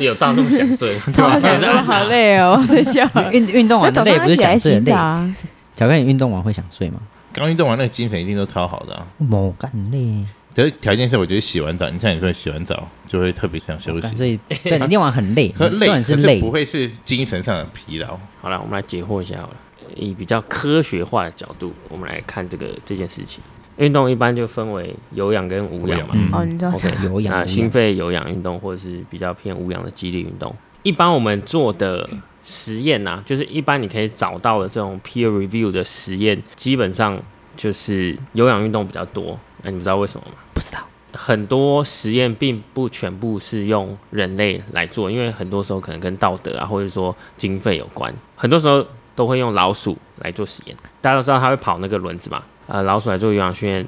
[0.00, 1.04] 有到那么想睡吗？
[1.14, 3.32] 超想睡好累哦，我睡觉了。
[3.32, 5.32] 运运动完累不是想睡啊，
[5.76, 6.98] 小哥，你运动完会想睡吗？
[7.32, 9.06] 刚运动完那个精神一定都超好的啊。
[9.18, 18.18] 某干很累，可是条件是，我觉得洗完澡，你像你说洗完澡就会特别想休息，所以对你练完很累， 很累重点是累不会是精神上的疲劳。
[18.40, 19.56] 好了，我们来解惑一下好了。
[19.96, 23.42] 以比较科学化的角度，我们来看这个这件事情。
[23.76, 26.14] 运动一般就分为有氧跟无氧嘛。
[26.14, 32.08] 嗯哦，你知道 OK，有氧啊心肺有氧运动或者是比较偏无氧的肌力运动，一般我们做的
[32.44, 37.20] 实验呐、就是一般你可以找到的这种 peer review 的实验，基本上
[37.56, 39.36] 就是有氧运动比较多。
[39.62, 40.34] 那你们知道为什么吗？
[40.54, 40.78] 不知道
[41.12, 48.12] 很多实验并不全部是用人类来做，因为很多时候可能跟道德啊，或者说经费有关。
[48.34, 50.76] 很多时候都会用老鼠来做实验。
[51.00, 53.86] 大家都知道它会跑那个轮子嘛，呃，老鼠来做有氧训练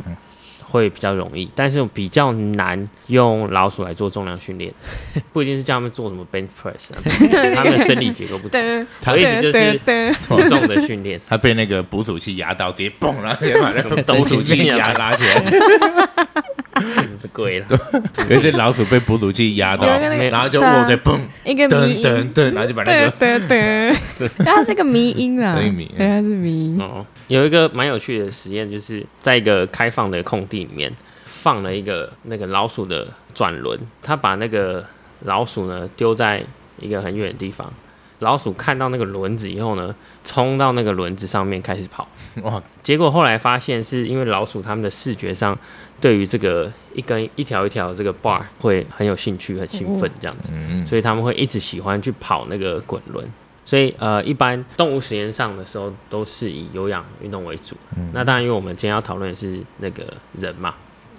[0.68, 4.72] 会比较容易，但是比较难用老鼠来做重量训练，
[5.33, 6.98] 不一定是叫他们做什么 bench press，啊
[7.55, 8.61] 他们的生理结构不同。
[8.61, 11.20] 噔我意思就是噔负重的训练。
[11.29, 15.42] 他被那个捕鼠器压到，直接嘣，然后直接把那个什么东西捕鼠器压拉起来。
[17.20, 17.66] 是贵了，
[18.28, 26.80] 有一只老鼠被捕鼠器压到，然后就握对嘣一个迷噔音，噔噔，然后就把那个噔噔， 它是个迷音啊，对，它是迷音。
[26.80, 30.92] 哦，有一个蛮有趣的实验，就是在一个开放的空地里面
[31.24, 34.84] 放了一个那个老鼠的转轮，他把那个
[35.20, 36.42] 老鼠呢丢在
[36.78, 37.72] 一个很远的地方，
[38.18, 42.08] 老鼠看到那个轮子以后呢，冲到那个轮子上面开始跑。
[42.42, 45.58] 哇，结果后来发现，是因为老鼠它们的视觉上
[46.00, 53.26] 对于这个一根一条一条的这个 bar 会很有兴趣、很兴奋这样子，嗯，所以他们会一直喜欢去跑那个滚轮。
[53.64, 57.76] 所以呃，一般动物实验上的时候都是以有氧运动为主。
[58.12, 60.04] 那当然，因为我们今天要讨论的是那个
[60.38, 60.72] 人嘛，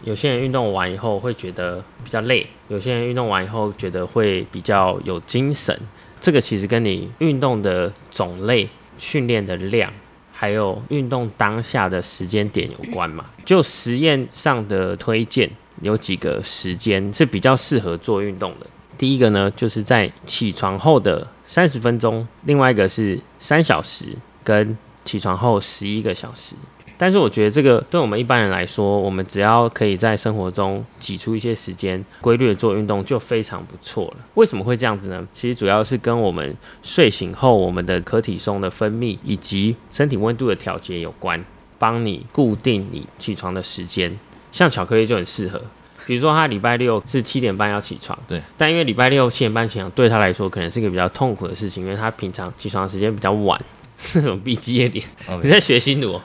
[0.05, 5.77] 有些人运动完以后会觉得比较累，有些人运动完以后觉得会比较有精神。
[6.21, 9.91] 这个其实跟你运动的种类、训练的量，
[10.39, 13.25] 还有运动当下的时间点有关嘛。
[13.43, 15.49] 就实验上的推荐，
[15.81, 18.67] 有几个时间是比较适合做运动的。
[18.99, 26.53] 第一个呢，就是在起床后的三十分钟；另外一个是三小时，跟起床后十一个小时。
[26.97, 34.17] 但是我觉得这个对我们一般人来说，我们只要可以在生活中挤出一些时间，规律的做运动，就非常不错了。
[34.33, 35.27] 为什么会这样子呢？
[35.31, 41.43] 其实主要是跟我们睡醒后我们的可体松的分泌以及身体温度的调节有关，
[41.77, 44.17] 帮你固定你起床的时间。
[44.51, 45.61] 像巧克力就很适合。
[46.07, 53.61] 比如说他礼拜六是七点半要起床，对，但因为礼拜六七点半起床对他来说可能是一个比较痛苦的事情，因为他平常起床的时间比较晚。
[54.13, 55.05] 那种 B G 的脸，
[55.43, 56.21] 你在学新奴？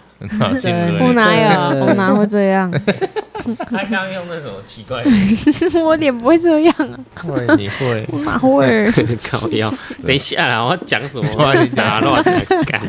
[1.01, 1.85] 我哪有？
[1.87, 2.71] 我哪会这样？
[3.69, 5.03] 他刚刚用那种奇怪，
[5.85, 6.97] 我脸不会这样啊。
[7.17, 8.05] 会，你会？
[8.13, 8.87] 我哪会？
[9.31, 9.73] 搞笑。
[10.07, 11.55] 等一下啦，我讲什么？
[11.61, 12.23] 你打乱
[12.67, 12.81] 干。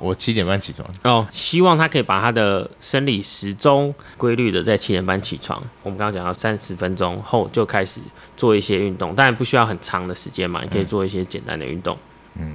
[0.00, 5.62] 我七点半起床哦，希望他可以把他的生理时钟规律的在七点半起床。
[5.82, 8.00] 我们刚刚讲到三十分钟后就开始
[8.36, 11.94] 做一些运动，当然不需要很长的时间嘛，你可以做一些简单的运动。
[11.96, 12.09] 嗯，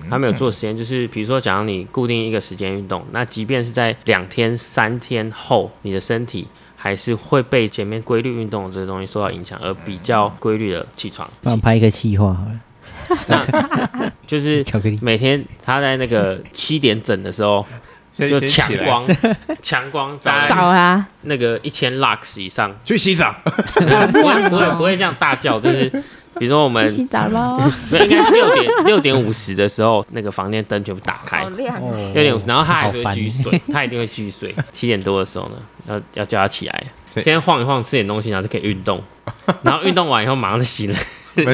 [0.09, 11.29] 他没有做实验，就是比如说，假如你固定一个时间运动， 那即便是在两天、三天后，你的身体还是会被前面规律运动这些东西受到影响，而比较规律的起床。
[11.43, 12.59] 帮我拍一个气话好了。
[13.27, 17.63] 那就是 巧克力，每天他在那个七点整的时候
[18.13, 19.05] 就强光，
[19.61, 23.83] 强光在早啊，那个一千 lux 以上去洗澡，不
[24.23, 25.91] 会不会不会这样大叫，就是。
[26.39, 27.57] 比如说我们洗澡喽，
[27.91, 31.57] 应该是六点六点五十的时候，那个房间灯全部打开，六
[32.13, 34.55] 点五十，然后他还是会继续睡，他一定会继续睡。
[34.71, 35.55] 七点多的时候呢，
[35.87, 36.83] 要要叫他起来，
[37.21, 39.01] 先晃一晃，吃点东西，然后就可以运动，
[39.61, 40.95] 然后运动完以后马上就洗了，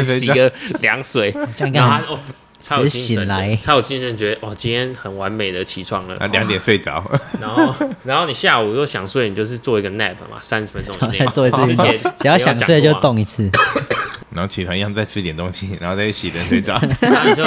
[0.03, 1.35] 洗个凉水，
[1.73, 2.19] 然后他哦。
[2.61, 6.15] 才有醒来，才有精神，觉得哇，今天很完美的起床了。
[6.17, 7.03] 啊，两点睡着，
[7.41, 7.73] 然后，
[8.05, 11.65] 然后你下午又想睡，你就是做一个 nap 嘛，三十分钟以内 做一次。
[11.65, 13.49] 之前只要想睡就动一次，
[14.31, 16.79] 然后起床一样再吃点东西，然后再洗脸睡着。
[16.99, 17.43] 然后你就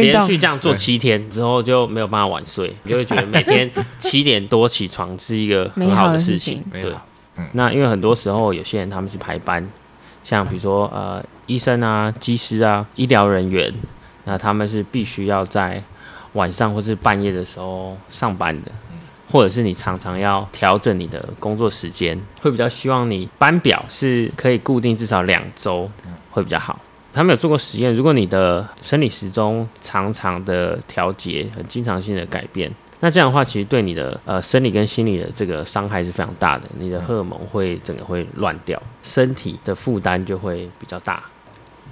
[0.00, 6.62] 连续这样做七天之后就没有办法晚睡，你就会觉得每天七点多起床是一个很好的事情。
[6.70, 6.92] 对，
[7.36, 9.66] 嗯那因为很多时候有些人他们是排班，
[10.24, 13.72] 像比如说呃医生啊、技师啊、医疗人员。
[14.28, 15.82] 那他们是必须要在
[16.34, 18.70] 晚上或是半夜的时候上班的，
[19.30, 25.90] 或者是你常常要调整你的工作时间，会比较希望你班表是可以固定至少两周
[26.30, 26.78] 会比较好。
[27.14, 41.22] 他们有做过实验，如果你的生理时钟常常的调节很经常性的改变，那这样的话其实对你的呃生理跟心理的这个伤害是非常大的，你的荷尔蒙会整个会乱掉，身体的负担就会比较大。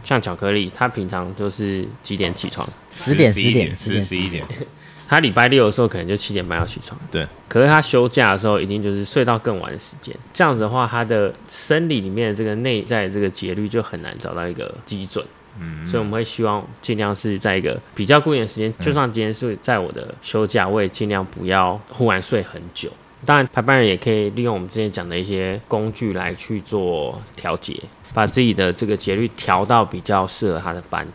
[0.07, 2.65] 像巧克力，他平常就是几点起床？
[2.93, 4.45] 十点、十点、十点、十一点。
[5.09, 6.97] 他礼拜六的时候可能就七点半要起床。
[7.11, 7.27] 对。
[7.49, 10.15] 可是他休假的时候，一定就是睡到更晚的时间。
[10.33, 15.27] 这样子的话，他的生理里面的这个内在这个节律就很难找到一个基准。
[15.59, 15.85] 嗯。
[15.89, 18.73] 所以我们会希望尽量是在一个比较固定的时间。
[18.81, 22.89] 就算今天是在我的休假，我也尽量不要忽然睡很久。
[23.25, 27.75] 当然，排班人也可以利用我们之前讲的一些工具来去做调节。
[28.13, 31.07] 把自己的这个节律调到比较适合他的班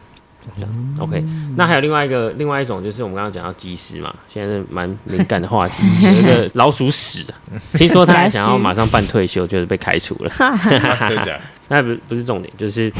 [0.99, 1.23] ，OK。
[1.55, 7.25] 那还有另外一个，另外一种就是我们刚刚讲到鸡屎嘛，现在是蛮敏感的话题，有一个老鼠屎，
[7.73, 10.31] 听说他还想要马上办退休，就是被开除了。
[11.71, 12.91] 那不不是重点，就是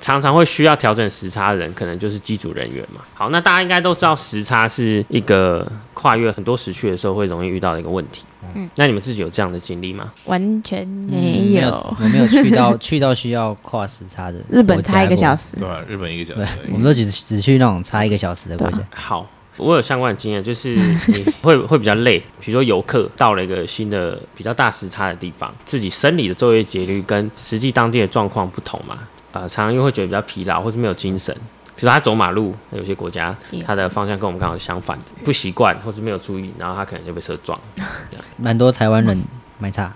[0.00, 3.00] 常常会需要调整时差的人，可能就是机组人员嘛。
[3.12, 8.24] 好，那大家应该都知道时差是一个跨越很多时区的时候会容易遇到的一个问题。
[8.54, 10.12] 嗯，那你们自己有这样的经历吗？
[10.26, 18.78] 完全没有，我没有去到去到需要跨时差的日本差一个小时，对，日本一个小时，我们都只只去那种差一个小时的国家。
[18.90, 19.28] 好，
[19.60, 20.74] 我有相关的经验，就是
[21.08, 28.98] 你会会比较累，比如说游客到了一个新的比较大时差的地方，自己生理的昼夜节律跟实际当地的状况不同嘛，
[29.32, 31.34] 呃，常常又会觉得比较疲劳或是没有精神。
[31.76, 37.58] 比如他走马路，有些国家他的方向跟我们刚好相反，不习惯或是没有注意，然后他可能就被车撞。
[38.36, 39.18] 蛮多台湾人
[39.60, 39.94] 买差，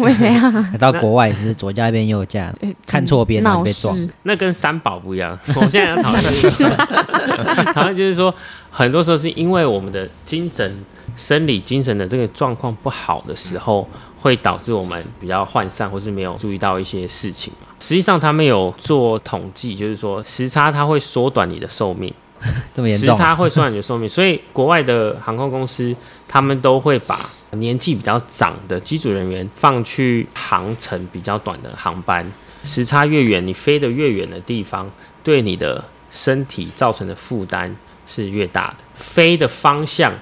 [0.00, 0.64] 为什样？
[0.80, 2.52] 到国外是左驾边右驾，
[2.86, 3.96] 看错边就被撞。
[4.24, 5.38] 那跟三宝不一样。
[5.54, 8.34] 我们现在要讨论，讨论就是说，
[8.70, 10.84] 很多时候是因为我们的精神、
[11.16, 13.88] 生理、精神的这个状况不好的时候。
[14.22, 17.66] 会导致我们比较涣散，或是没有注意到一些事情嘛？
[17.80, 22.08] 实际上，他们有做统计，就是说时差它会缩短你的寿命，
[22.40, 23.16] 时 这么严重？
[23.16, 25.92] 时差会算你的寿命，所以国外的航空公司
[26.28, 27.18] 他们都会把
[27.52, 32.26] 年纪比较长的机组人员放去航程比较短的航班，
[32.64, 34.90] 时差越远，你飞得越远的地方，
[35.22, 40.14] 对你的身体造成的负担是越大的，飞的方向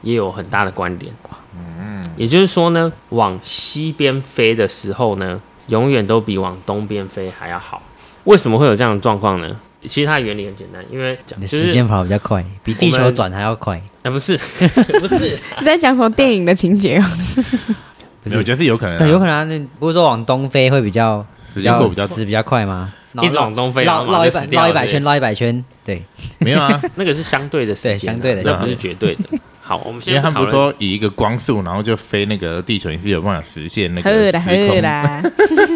[0.00, 1.12] 也有很大的关联。
[1.54, 7.82] 嗯，也就是说呢，往西边飞的时候呢，永远都比往东边飞还要好。
[8.24, 9.60] 为什么会有这样的状况呢？
[9.84, 13.80] 其实它的原理很简单，因为你的就是时间跑比较快，比地球转还要快。
[14.02, 14.36] 哎、不是
[15.00, 17.04] 不是，你在讲什么电影的情节哦？
[18.24, 19.44] 不没有我觉得是有可能啊，对，有可能啊。
[19.44, 22.92] 那不是说往东飞会比较时间过比较死比较快吗？
[23.22, 26.02] 一直往东飞，绕绕一百绕一百圈，绕一百圈，对，
[26.38, 29.24] 没有啊， 那个是相对的时间啊，对相对的那不是绝对的。
[29.68, 34.76] 好，我们因为他们不说以一个光速，然后就飞那个地球，你是有办法实现那呵个啦时空。
[34.76, 35.22] 呵啦，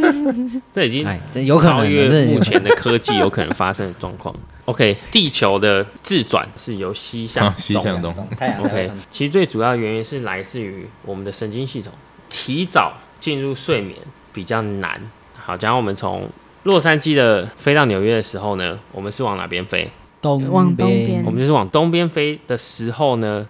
[0.72, 4.34] 这已经哎，这有可能的，超越这目前的科技 有可能发生的状况。
[4.64, 11.92] OK，地球的自转是由西向啊西向东太阳 OK，其实最主要的原因是来自于我们的神经系统
[12.30, 13.98] 提早进入睡眠
[14.32, 14.98] 比较难。
[15.36, 16.30] 好，假如我们从
[16.62, 19.90] 洛杉矶的飞到纽约的时候呢，我们是往哪边飞？
[20.22, 23.44] 东往东边我们就是往东边飞的时候呢，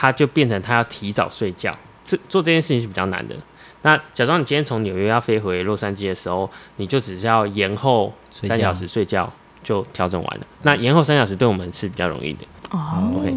[0.00, 3.34] 它就变成他要提早睡觉，这做这件事情是比较难的。
[3.82, 9.28] 那假装你今天从纽约要飞回洛杉矶的时候，你就只是要延后三小时睡觉，
[9.64, 10.46] 就调整完了。
[10.62, 12.46] 那延后三小时对我们是比较容易的。
[12.70, 13.34] 哦 OK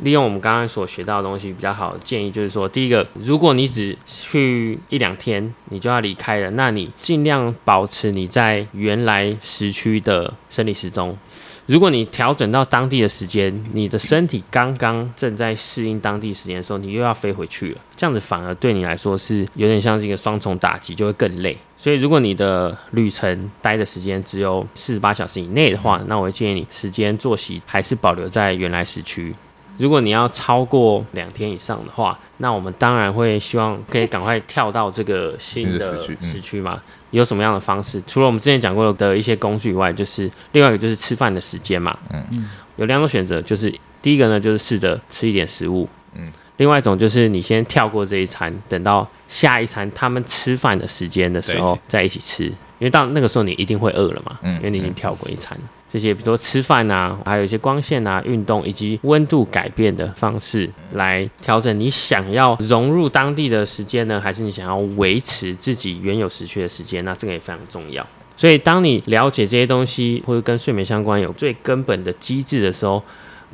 [0.00, 11.18] 利用我们刚刚所学到的东西，比较好的建议就是说，第一个，如果你只去一两天，你就要离开了，那你尽量保持你在原来时区的生理时钟。
[11.66, 21.58] 如果你调整到当地的时间，你的身体刚刚正在适应当地时间的时候，你又要飞回去了，这样子反而对你来说是有点像是一个双重打击，就会更累。
[21.76, 29.34] 所以，如果你的旅程待的时间只有四十八小时以内的话，那我会建议你时间作息还是保留在原来时区。
[29.78, 36.80] 如果你要超过两天以上的话，那我们当然会希望可以赶快跳到这个新新的的时区嘛。
[37.10, 38.02] 有什么样的方式？
[38.06, 41.96] 除了我们之前讲过的一些工具以外，就是另外一个就是吃饭的时间嘛。
[42.12, 45.88] 嗯有两种选择，就是第一个呢，就是试着吃一点食物。
[46.14, 55.58] 嗯另外一种就是你先跳过这一餐，等到下一餐他们吃饭的时间的时候再一起吃，因为到那个时候你一定会饿了嘛，嗯因为你已经跳过一餐。
[55.88, 67.04] 这些比如说吃饭啊，还有一些光线啊、运动以及温度改变的方式，来调整你想要融入当地的时间呢，还是你想要维持自己原有时区的时间？
[67.04, 68.04] 那这个也非常重要。
[68.36, 73.02] 所以，当你了解这些东西，或者跟睡眠相关有最根本的机制的时候，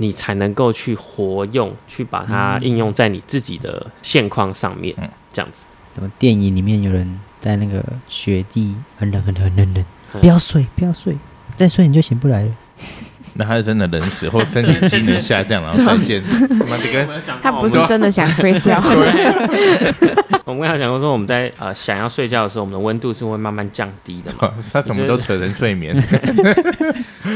[0.03, 5.65] 你才能够去活用，去把它应用在你自己的现况上面，嗯这样子。
[5.95, 9.85] 那么电影里面有人在那个雪地很冷很冷很冷
[10.21, 11.17] 不要睡不要睡，
[11.57, 12.51] 再睡你就醒不来了。
[13.35, 16.23] 那他是真的冷死，或 身体机能下降，然后再见。
[17.43, 18.79] 他不是真的想睡觉，
[20.45, 24.53] 我们刚才讲过说，我们在呃想要睡觉的时候，我们的温度是会慢慢降低的嘛。
[24.73, 25.97] 他什么都扯成睡眠，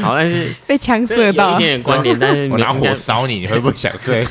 [0.01, 1.67] 好，但是被枪这有一射到点。
[1.67, 4.25] 点关联，但是我拿火烧你，你会不会想睡？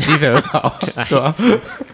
[0.00, 1.34] 精神很好，对吧？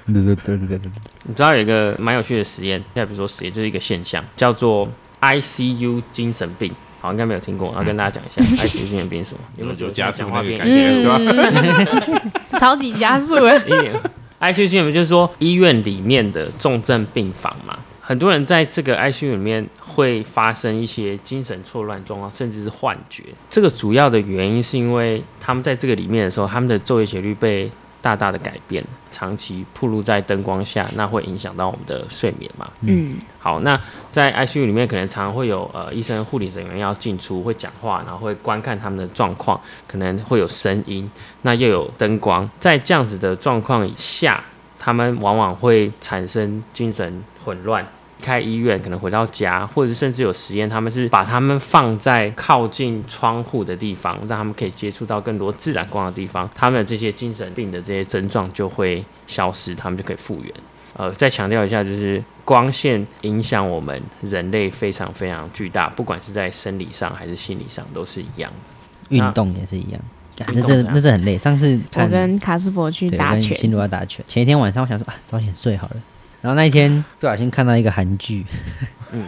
[0.07, 4.89] 你知道有一个蛮有趣的实验，现在比如说实验就是一个现象，叫做
[5.21, 6.73] ICU 精神病。
[7.03, 9.41] 好，应该没有听过，我要跟大家讲一下 ICU 精神病是什么。
[9.57, 11.19] 有没有觉得加速那个感觉，对吧？
[11.19, 13.59] 嗯， 超级加速了。
[13.67, 13.93] 一点
[14.41, 23.25] ICU 精神病就是说医院里面的重症病房嘛，很多人在这个 ICU 里面会发生一些精神错乱状况，甚至是幻觉。
[23.51, 27.69] 这个主要的原因是因为他们在这个里面的时候，他们的昼夜节律被
[28.03, 32.69] 大大的改变，长期暴露在灯光下，那会影响到我们的睡眠嘛。
[32.81, 41.09] 嗯，好，那在 ICU 里面可能常常会有呃医生、护理人员要进出，会讲话，然后会观看他们的状况，可能会有声音，
[41.43, 44.43] 那又有灯光，在这样子的状况下，
[44.77, 47.87] 他们往往会产生精神混乱。
[48.23, 60.55] 开医院可能回到家，或者是甚至有实验，他们是把他们放在靠近窗户的地方，让他们可以接触到更多自然光的地方，他们的这些精神病的这些症状就会消失，他们就可以复原。
[60.95, 69.17] 呃，再强调一下，就是光线影响我们人类非常非常巨大，不管是在生理上还是心理上都是一样的。
[69.17, 70.01] 运动也是一样，
[70.49, 71.37] 那这那这很累。
[71.39, 75.97] 上次我跟卡斯伯去，打拳，新卢要打拳，前一天晚上我想说啊，早点睡好了。
[76.43, 78.45] 然后那一天不小心看到一个韩剧，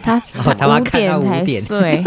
[0.01, 0.19] 他
[0.57, 2.03] 他妈五看到点才五点睡，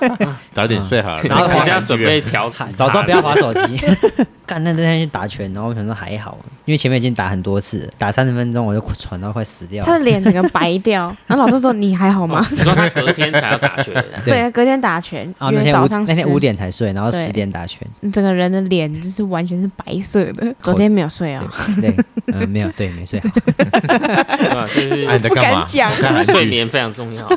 [0.52, 3.80] 早点睡好了，然后再看还是要准备调子，早知道不要划手机。
[4.44, 9.86] 干那那天去打拳，然后我想说还好，因为前面已经打很多次，打三十分钟我就喘到快死掉了。
[9.86, 12.44] 他的脸整个白掉，然后老师说你还好吗？
[12.50, 17.86] 你说他隔天才要打拳，对对，隔天打拳，啊，因那天五为早上10那天五点才睡，然后对十点打拳。
[18.00, 20.52] 你整个人的脸就是完全是白色的。
[20.60, 21.44] 昨天没有睡哦，
[21.80, 24.66] 对，没有，对，没睡好。
[24.66, 25.64] 就是哎，你在不干
[26.26, 27.21] 睡眠非常重要。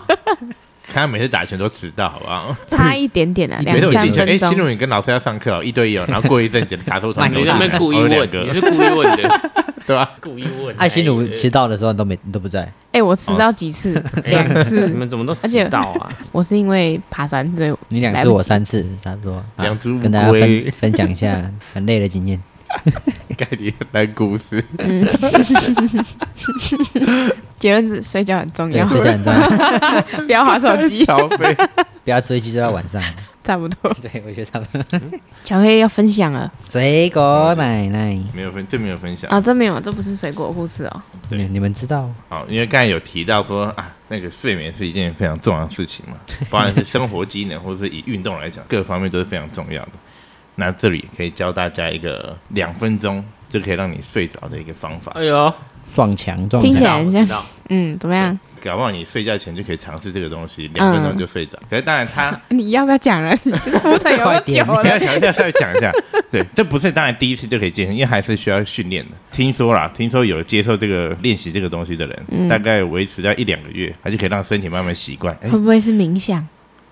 [0.88, 2.56] 看他每次打拳都迟到，好不好？
[2.68, 4.50] 差一点点啊，两 三每次我进去，哎，分钟。
[4.50, 9.42] 新路你跟老师要上课哦，一对一哦，然后过一阵子卡住团慢你在那边故意问，你是故意问的，
[9.88, 10.12] 对吧？
[10.22, 10.76] 故意问。
[10.78, 14.02] 艾希努哎迟到的时候你都没你都不在，哎，我迟到几次？
[14.26, 14.94] 两次你。
[14.94, 16.12] 们怎么都迟到啊？
[16.32, 19.36] 我是因为爬山，所以你两次我三次，差不多。
[19.38, 22.40] 啊两只乌跟大家龟分分享一下很累的经验。
[23.38, 24.64] 盖里烂故事，
[27.60, 31.06] 结论是睡觉很重对，要，睡觉很重要， 不要划手机。
[32.04, 33.02] 不要追剧追到晚上。
[33.44, 33.94] 差不多。
[34.02, 35.00] 对，我觉得差不多。
[35.44, 41.02] 巧克力要分享了水果奶奶，没有分，这没有分享啊，这没有，这不是水果故事哦。
[41.30, 42.10] 对你你们知道？
[42.28, 49.92] 好，因为刚才有提到说啊，那个睡眠是一件非常重要的事情嘛，不管是生活机能，或者是以运动来讲，各方面都是非常重要的。
[50.56, 55.12] 那这里可以教大家一个两分钟就可以让你睡着的一个方法。
[55.16, 55.54] 哎呦，
[55.94, 58.38] 撞墙撞听起来墙，很像我知道嗯，怎么样？
[58.64, 61.58] 搞不好你睡觉前就可以尝试这个东西，两分钟就睡着。
[61.70, 63.36] 可是当然他， 你要不要讲 了？
[63.44, 65.00] 你铺陈有点久了你要。
[65.00, 65.92] 想一下稍微讲一下，
[66.32, 69.12] 对，这不是当然第一次就可以健身，因为还是需要训练的。
[69.32, 75.36] 听说啦，听说有接受这个练习这个东西的人，嗯大概维持在一两个月，他就可以让身体慢慢习惯。
[75.42, 76.46] 哎会，不会是冥想？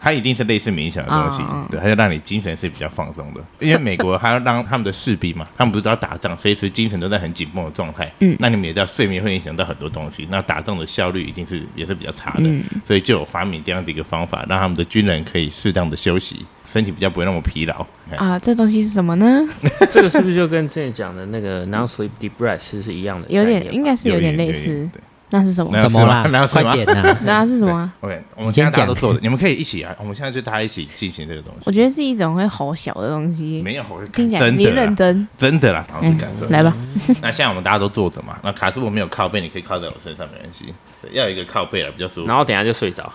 [0.04, 3.40] 它一定是类似冥想的东西，嗯嗯对，它就让你精神是比较放松的。
[3.60, 8.12] 因为美国还要让他们的士兵嘛，他们不是都要打仗，随时精神都在很紧绷的状态。
[8.20, 17.86] 嗯那你们也知道，睡眠会影响到很多东西，那打仗的效率一定是也是比较差的，嗯所以就有发明这样的一个方法，让他们的军人可以适当的休息，身体比较不会那么疲劳。
[18.12, 19.48] 哎啊，这东西是什么呢？
[19.90, 23.28] 这个是不是就跟之前讲的那个 non sleep deep breath 是是一样的？
[23.30, 24.68] 有点，应该是有点类似。
[24.92, 25.02] 对
[25.34, 25.82] 那是什么？
[25.82, 26.46] 怎么啦 那要？
[26.48, 27.18] 是快点呐！
[27.26, 27.92] 那是什么啊？
[28.02, 31.62] OK，我们现在大家都先讲做的，你们可以一起啊，我们现在就大家一起进行这个东西。
[31.66, 33.64] 我觉得是一种会吼小的东西。
[33.66, 36.46] 没有，吼听起来你真的啦认真，真的啦，然后去感受。
[36.50, 36.72] 来吧。
[37.20, 40.72] 那现在我们大家都坐着嘛，那卡斯我没有靠背，你可以靠在我身上没关系。
[41.12, 42.28] 要有一个靠背了比较舒服。
[42.28, 43.12] 然后等一下就睡着，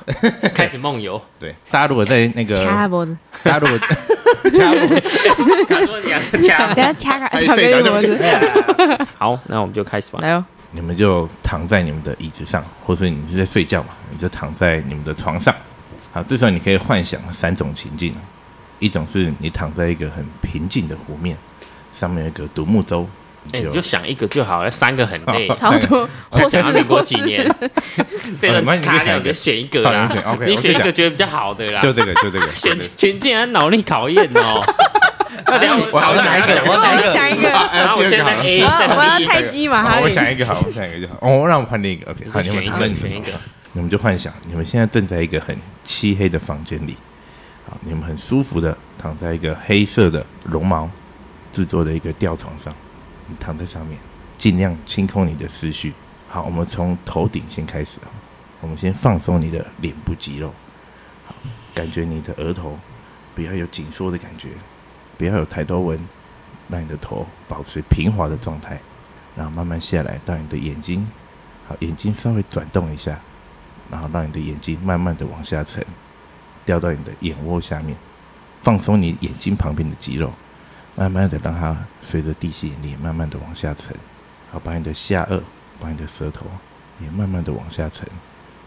[0.52, 1.20] 开始梦游。
[1.38, 3.78] 对，大家如果在那个，掐脖子，大家如果
[4.50, 9.06] 掐我，他说你要掐等下掐个哎巧克力脖子。
[9.16, 10.18] 好，那我们就开始吧。
[10.20, 15.54] 来哦，你们就躺在你们的椅子上，或者你是在睡觉嘛，你就躺在你们的床上。
[16.12, 18.12] 好，这时候你可以幻想三种情境，
[18.78, 21.36] 一种是你躺在一个很平静的湖面，
[21.94, 23.08] 上面有一个独木舟，
[23.52, 25.48] 哎，你就想一个就好了，三个很累。
[25.56, 27.46] 差不多，或是讲到民国几年，
[28.40, 31.80] 这个哦没关系卡掉就选一个啦你选，OK，你选一个觉得比较好的啦。
[31.80, 34.62] 就这个，就这个，选对选竟然脑力考验哦。
[35.46, 38.36] 那等我好我想一个我我想一个，想一个，然后我现在
[38.96, 40.14] 我要太极嘛，我利。
[40.14, 41.18] 想一个好，我想一个就好。
[41.20, 43.32] 哦，让我换另一个，OK，好，你们选一个，你们选一个。
[43.74, 46.96] 你们就幻想，你们现在正在一个很漆黑的房间里，
[47.68, 50.88] 好，你们很舒服的躺在一个黑色的绒毛
[51.52, 52.72] 制作的一个吊床上，
[53.26, 53.98] 你躺在上面，
[54.38, 55.92] 尽量清空你的思绪。
[56.28, 58.08] 好，我们从头顶先开始啊，
[58.62, 60.52] 我们先放松你的脸部肌肉，
[61.26, 61.34] 好，
[61.74, 62.78] 感觉你的额头
[63.34, 64.48] 不要有紧缩的感觉，
[65.18, 65.98] 不要有抬头纹，
[66.68, 68.80] 让你的头保持平滑的状态，
[69.36, 71.06] 然后慢慢下来到你的眼睛。
[71.66, 73.18] 好，眼睛稍微转动一下，
[73.90, 75.84] 然后让你的眼睛慢慢的往下沉，
[76.64, 77.96] 掉到你的眼窝下面，
[78.62, 80.32] 放松你眼睛旁边的肌肉，
[80.94, 83.94] 慢慢的让它随着地心引力慢慢的往下沉。
[84.50, 85.42] 好，把你的下颚，
[85.78, 86.46] 把你的舌头
[87.00, 88.08] 也慢慢的往下沉，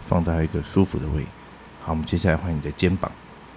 [0.05, 1.27] 放到一个舒服的位置。
[1.81, 3.11] 好，我们接下来换你的肩膀，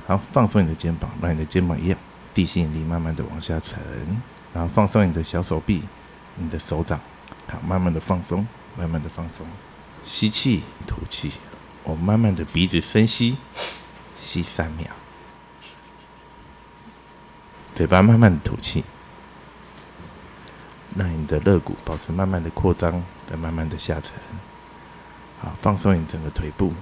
[0.07, 1.99] 好，放松你的肩膀，让你的肩膀一样，
[2.35, 3.80] 地心引力慢慢的往下沉，
[4.53, 5.82] 然后放松你的小手臂，
[6.35, 7.01] 你的手掌，
[7.47, 8.47] 好，慢慢的放松。
[8.76, 9.47] 慢慢的放松，
[10.03, 11.30] 吸气，吐气。
[11.85, 13.39] 我慢慢的鼻子深吸，
[14.18, 14.89] 吸三秒，
[17.72, 18.82] 嘴巴慢慢的吐气，
[20.97, 24.14] 让你的肋骨保持慢慢的扩张，再慢慢的下沉。
[25.41, 26.74] 好，放松你整个腿部、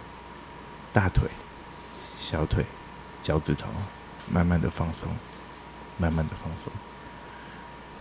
[0.94, 1.28] 大腿、
[2.18, 2.64] 小腿、
[3.22, 3.68] 脚趾头，
[4.30, 5.06] 慢慢的放松，
[6.02, 6.72] 慢慢的放松。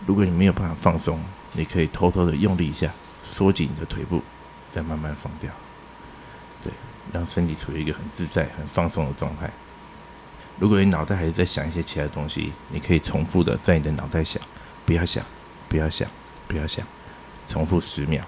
[0.04, 1.20] 如果你没有办法放松，
[1.52, 2.90] 你可以偷偷的用力一下。
[3.24, 4.20] 缩紧你的腿部，
[4.72, 5.48] 再慢慢放掉。
[6.60, 6.72] 对，
[7.12, 9.48] 让身体处于一个很自在、很放松的状态。
[10.58, 14.42] 如果你脑袋还是在想一些其他东西，你可以重复的在你的脑袋想，
[14.84, 15.24] 不要想，
[15.68, 16.08] 不要想，
[16.48, 16.84] 不要想，
[17.46, 18.24] 重复十秒，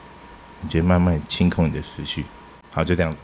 [0.61, 2.25] 你就慢慢清空你的思绪。
[2.71, 3.19] 好，就这样子。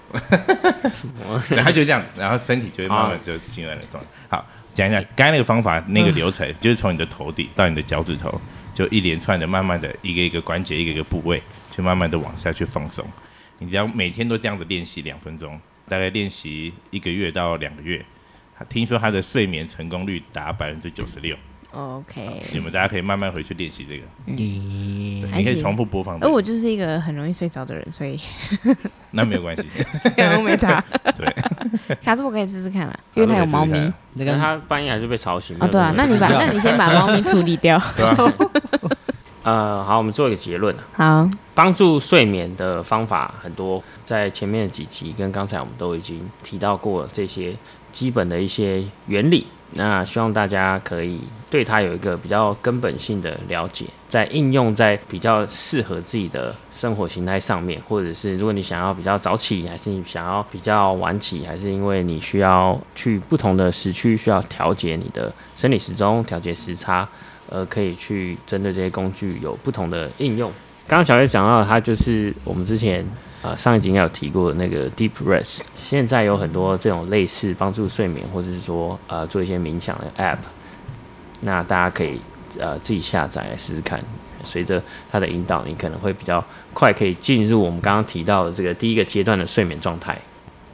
[1.54, 4.08] 然后就这样，然后身体就会慢慢就进入了状态。
[4.28, 4.44] 好，
[4.74, 8.40] 讲一下刚才那个方法，那个流程、就是从你的头顶到你的脚趾头，
[8.72, 11.40] 就一连串的，慢慢的一个一个关节，一个一个部位，
[11.70, 13.04] 就慢慢的往下去放松。
[13.58, 18.04] 你只要每天都这样子练习两分钟，大概练习一个月到两个月，
[18.68, 21.36] 听说他的睡眠成功率达百分之九十六。
[21.72, 26.26] OK，你们大家可以慢慢回去练习这个，你可以重复播放这个。
[26.26, 28.18] 而我就是一个很容易睡着的人，所以
[29.12, 29.64] 那没有关系，
[30.36, 30.84] 我没差。
[31.16, 31.32] 对，
[32.02, 33.92] 下次我可以试试看啦，因为它有猫咪。
[34.14, 35.56] 那个但他半夜还是被吵醒。
[35.60, 37.80] 哦，对啊，那你把那你先把猫咪处理掉。
[37.96, 38.32] 对吧？
[39.44, 40.82] 呃，好，我们做一个结论啊。
[40.94, 47.56] 好，帮助睡眠的方法很多，在前面的几集跟刚才我们都已经提到过这些
[47.92, 49.46] 基本的一些原理。
[49.72, 67.08] 那希望大家可以对它有一个比较根本性的了解，在应用在比较适合自己的生活形态上面，或者是如果你想要比较早起，还是你想要比较晚起，还是因为你需要去不同的时区需要调节你的生理时钟、调节时差，
[67.48, 70.50] 呃，可以去针对这些工具有不同的应用。
[70.88, 73.06] 刚刚小月讲到，它就是我们之前
[73.42, 80.36] 啊，上一集也有提过那个 deep rest，现在有很多这种类似帮助睡眠或者是说呃做一些冥想的 app，
[81.40, 82.20] 那大家可以
[82.58, 83.98] 呃自己下载试试看，
[84.44, 90.18] 随着它的引导，你可能会比较快可以进入我们刚刚提到的这个第一个阶段的睡眠状态。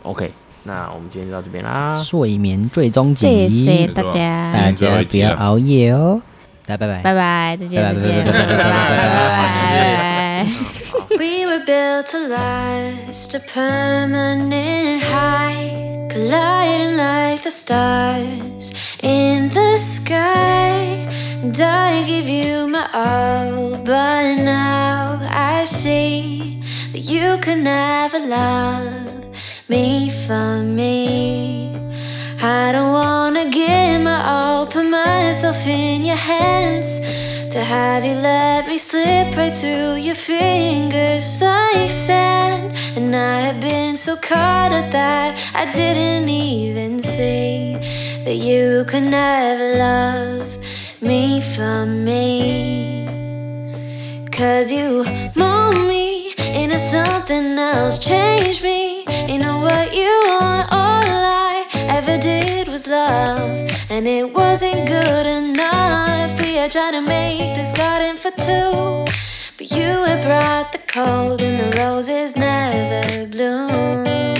[0.02, 0.32] OK，
[0.64, 6.20] 那我们今天就到这边啦，睡眠最终集，谢谢大家，大家不要熬夜哦，
[6.66, 7.00] 拜拜。
[7.02, 8.00] 拜拜，再见，拜拜。
[8.44, 8.58] 拜
[10.46, 10.75] 拜。
[11.66, 21.08] Built to last a permanent high, colliding like the stars in the sky.
[21.42, 26.60] And I give you my all, but now I see
[26.92, 29.26] that you could never love
[29.68, 31.74] me for me.
[32.40, 37.25] I don't wanna give my all, put myself in your hands.
[37.56, 42.74] To have you let me slip right through your fingers like sand.
[42.98, 47.78] And I have been so caught up that I didn't even see
[48.26, 50.58] that you could never love
[51.00, 53.06] me for me.
[54.32, 60.68] Cause you mold me into something else, change me into what you want.
[60.70, 63.56] All I ever did was love,
[63.88, 66.45] and it wasn't good enough.
[66.56, 69.04] Had tried to make this garden for two,
[69.58, 74.35] but you had brought the cold, and the roses never bloom.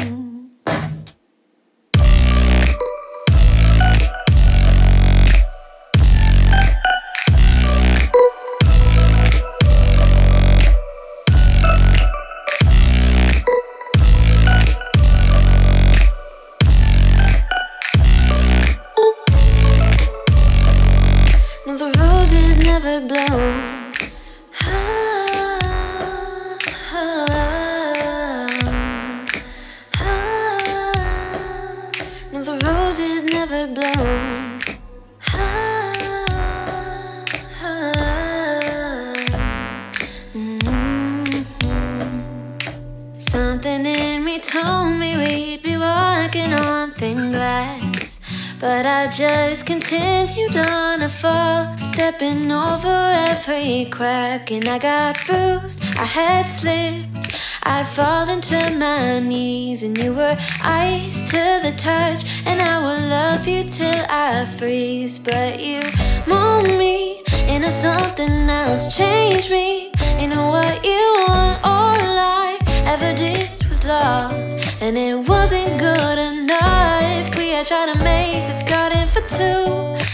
[53.67, 55.83] Crack, and I got bruised.
[55.99, 62.47] I had slipped, I'd fallen to my knees, and you were ice to the touch,
[62.47, 65.19] and I will love you till I freeze.
[65.19, 65.83] But you
[66.29, 69.91] mold me into something else, change me
[70.23, 71.59] into what you want.
[71.65, 74.33] All I ever did was love,
[74.81, 77.37] and it wasn't good enough.
[77.37, 80.06] We had tried to make this garden for two,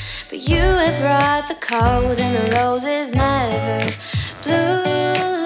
[0.48, 3.94] you had brought the cold, and the roses never
[4.42, 5.41] blew.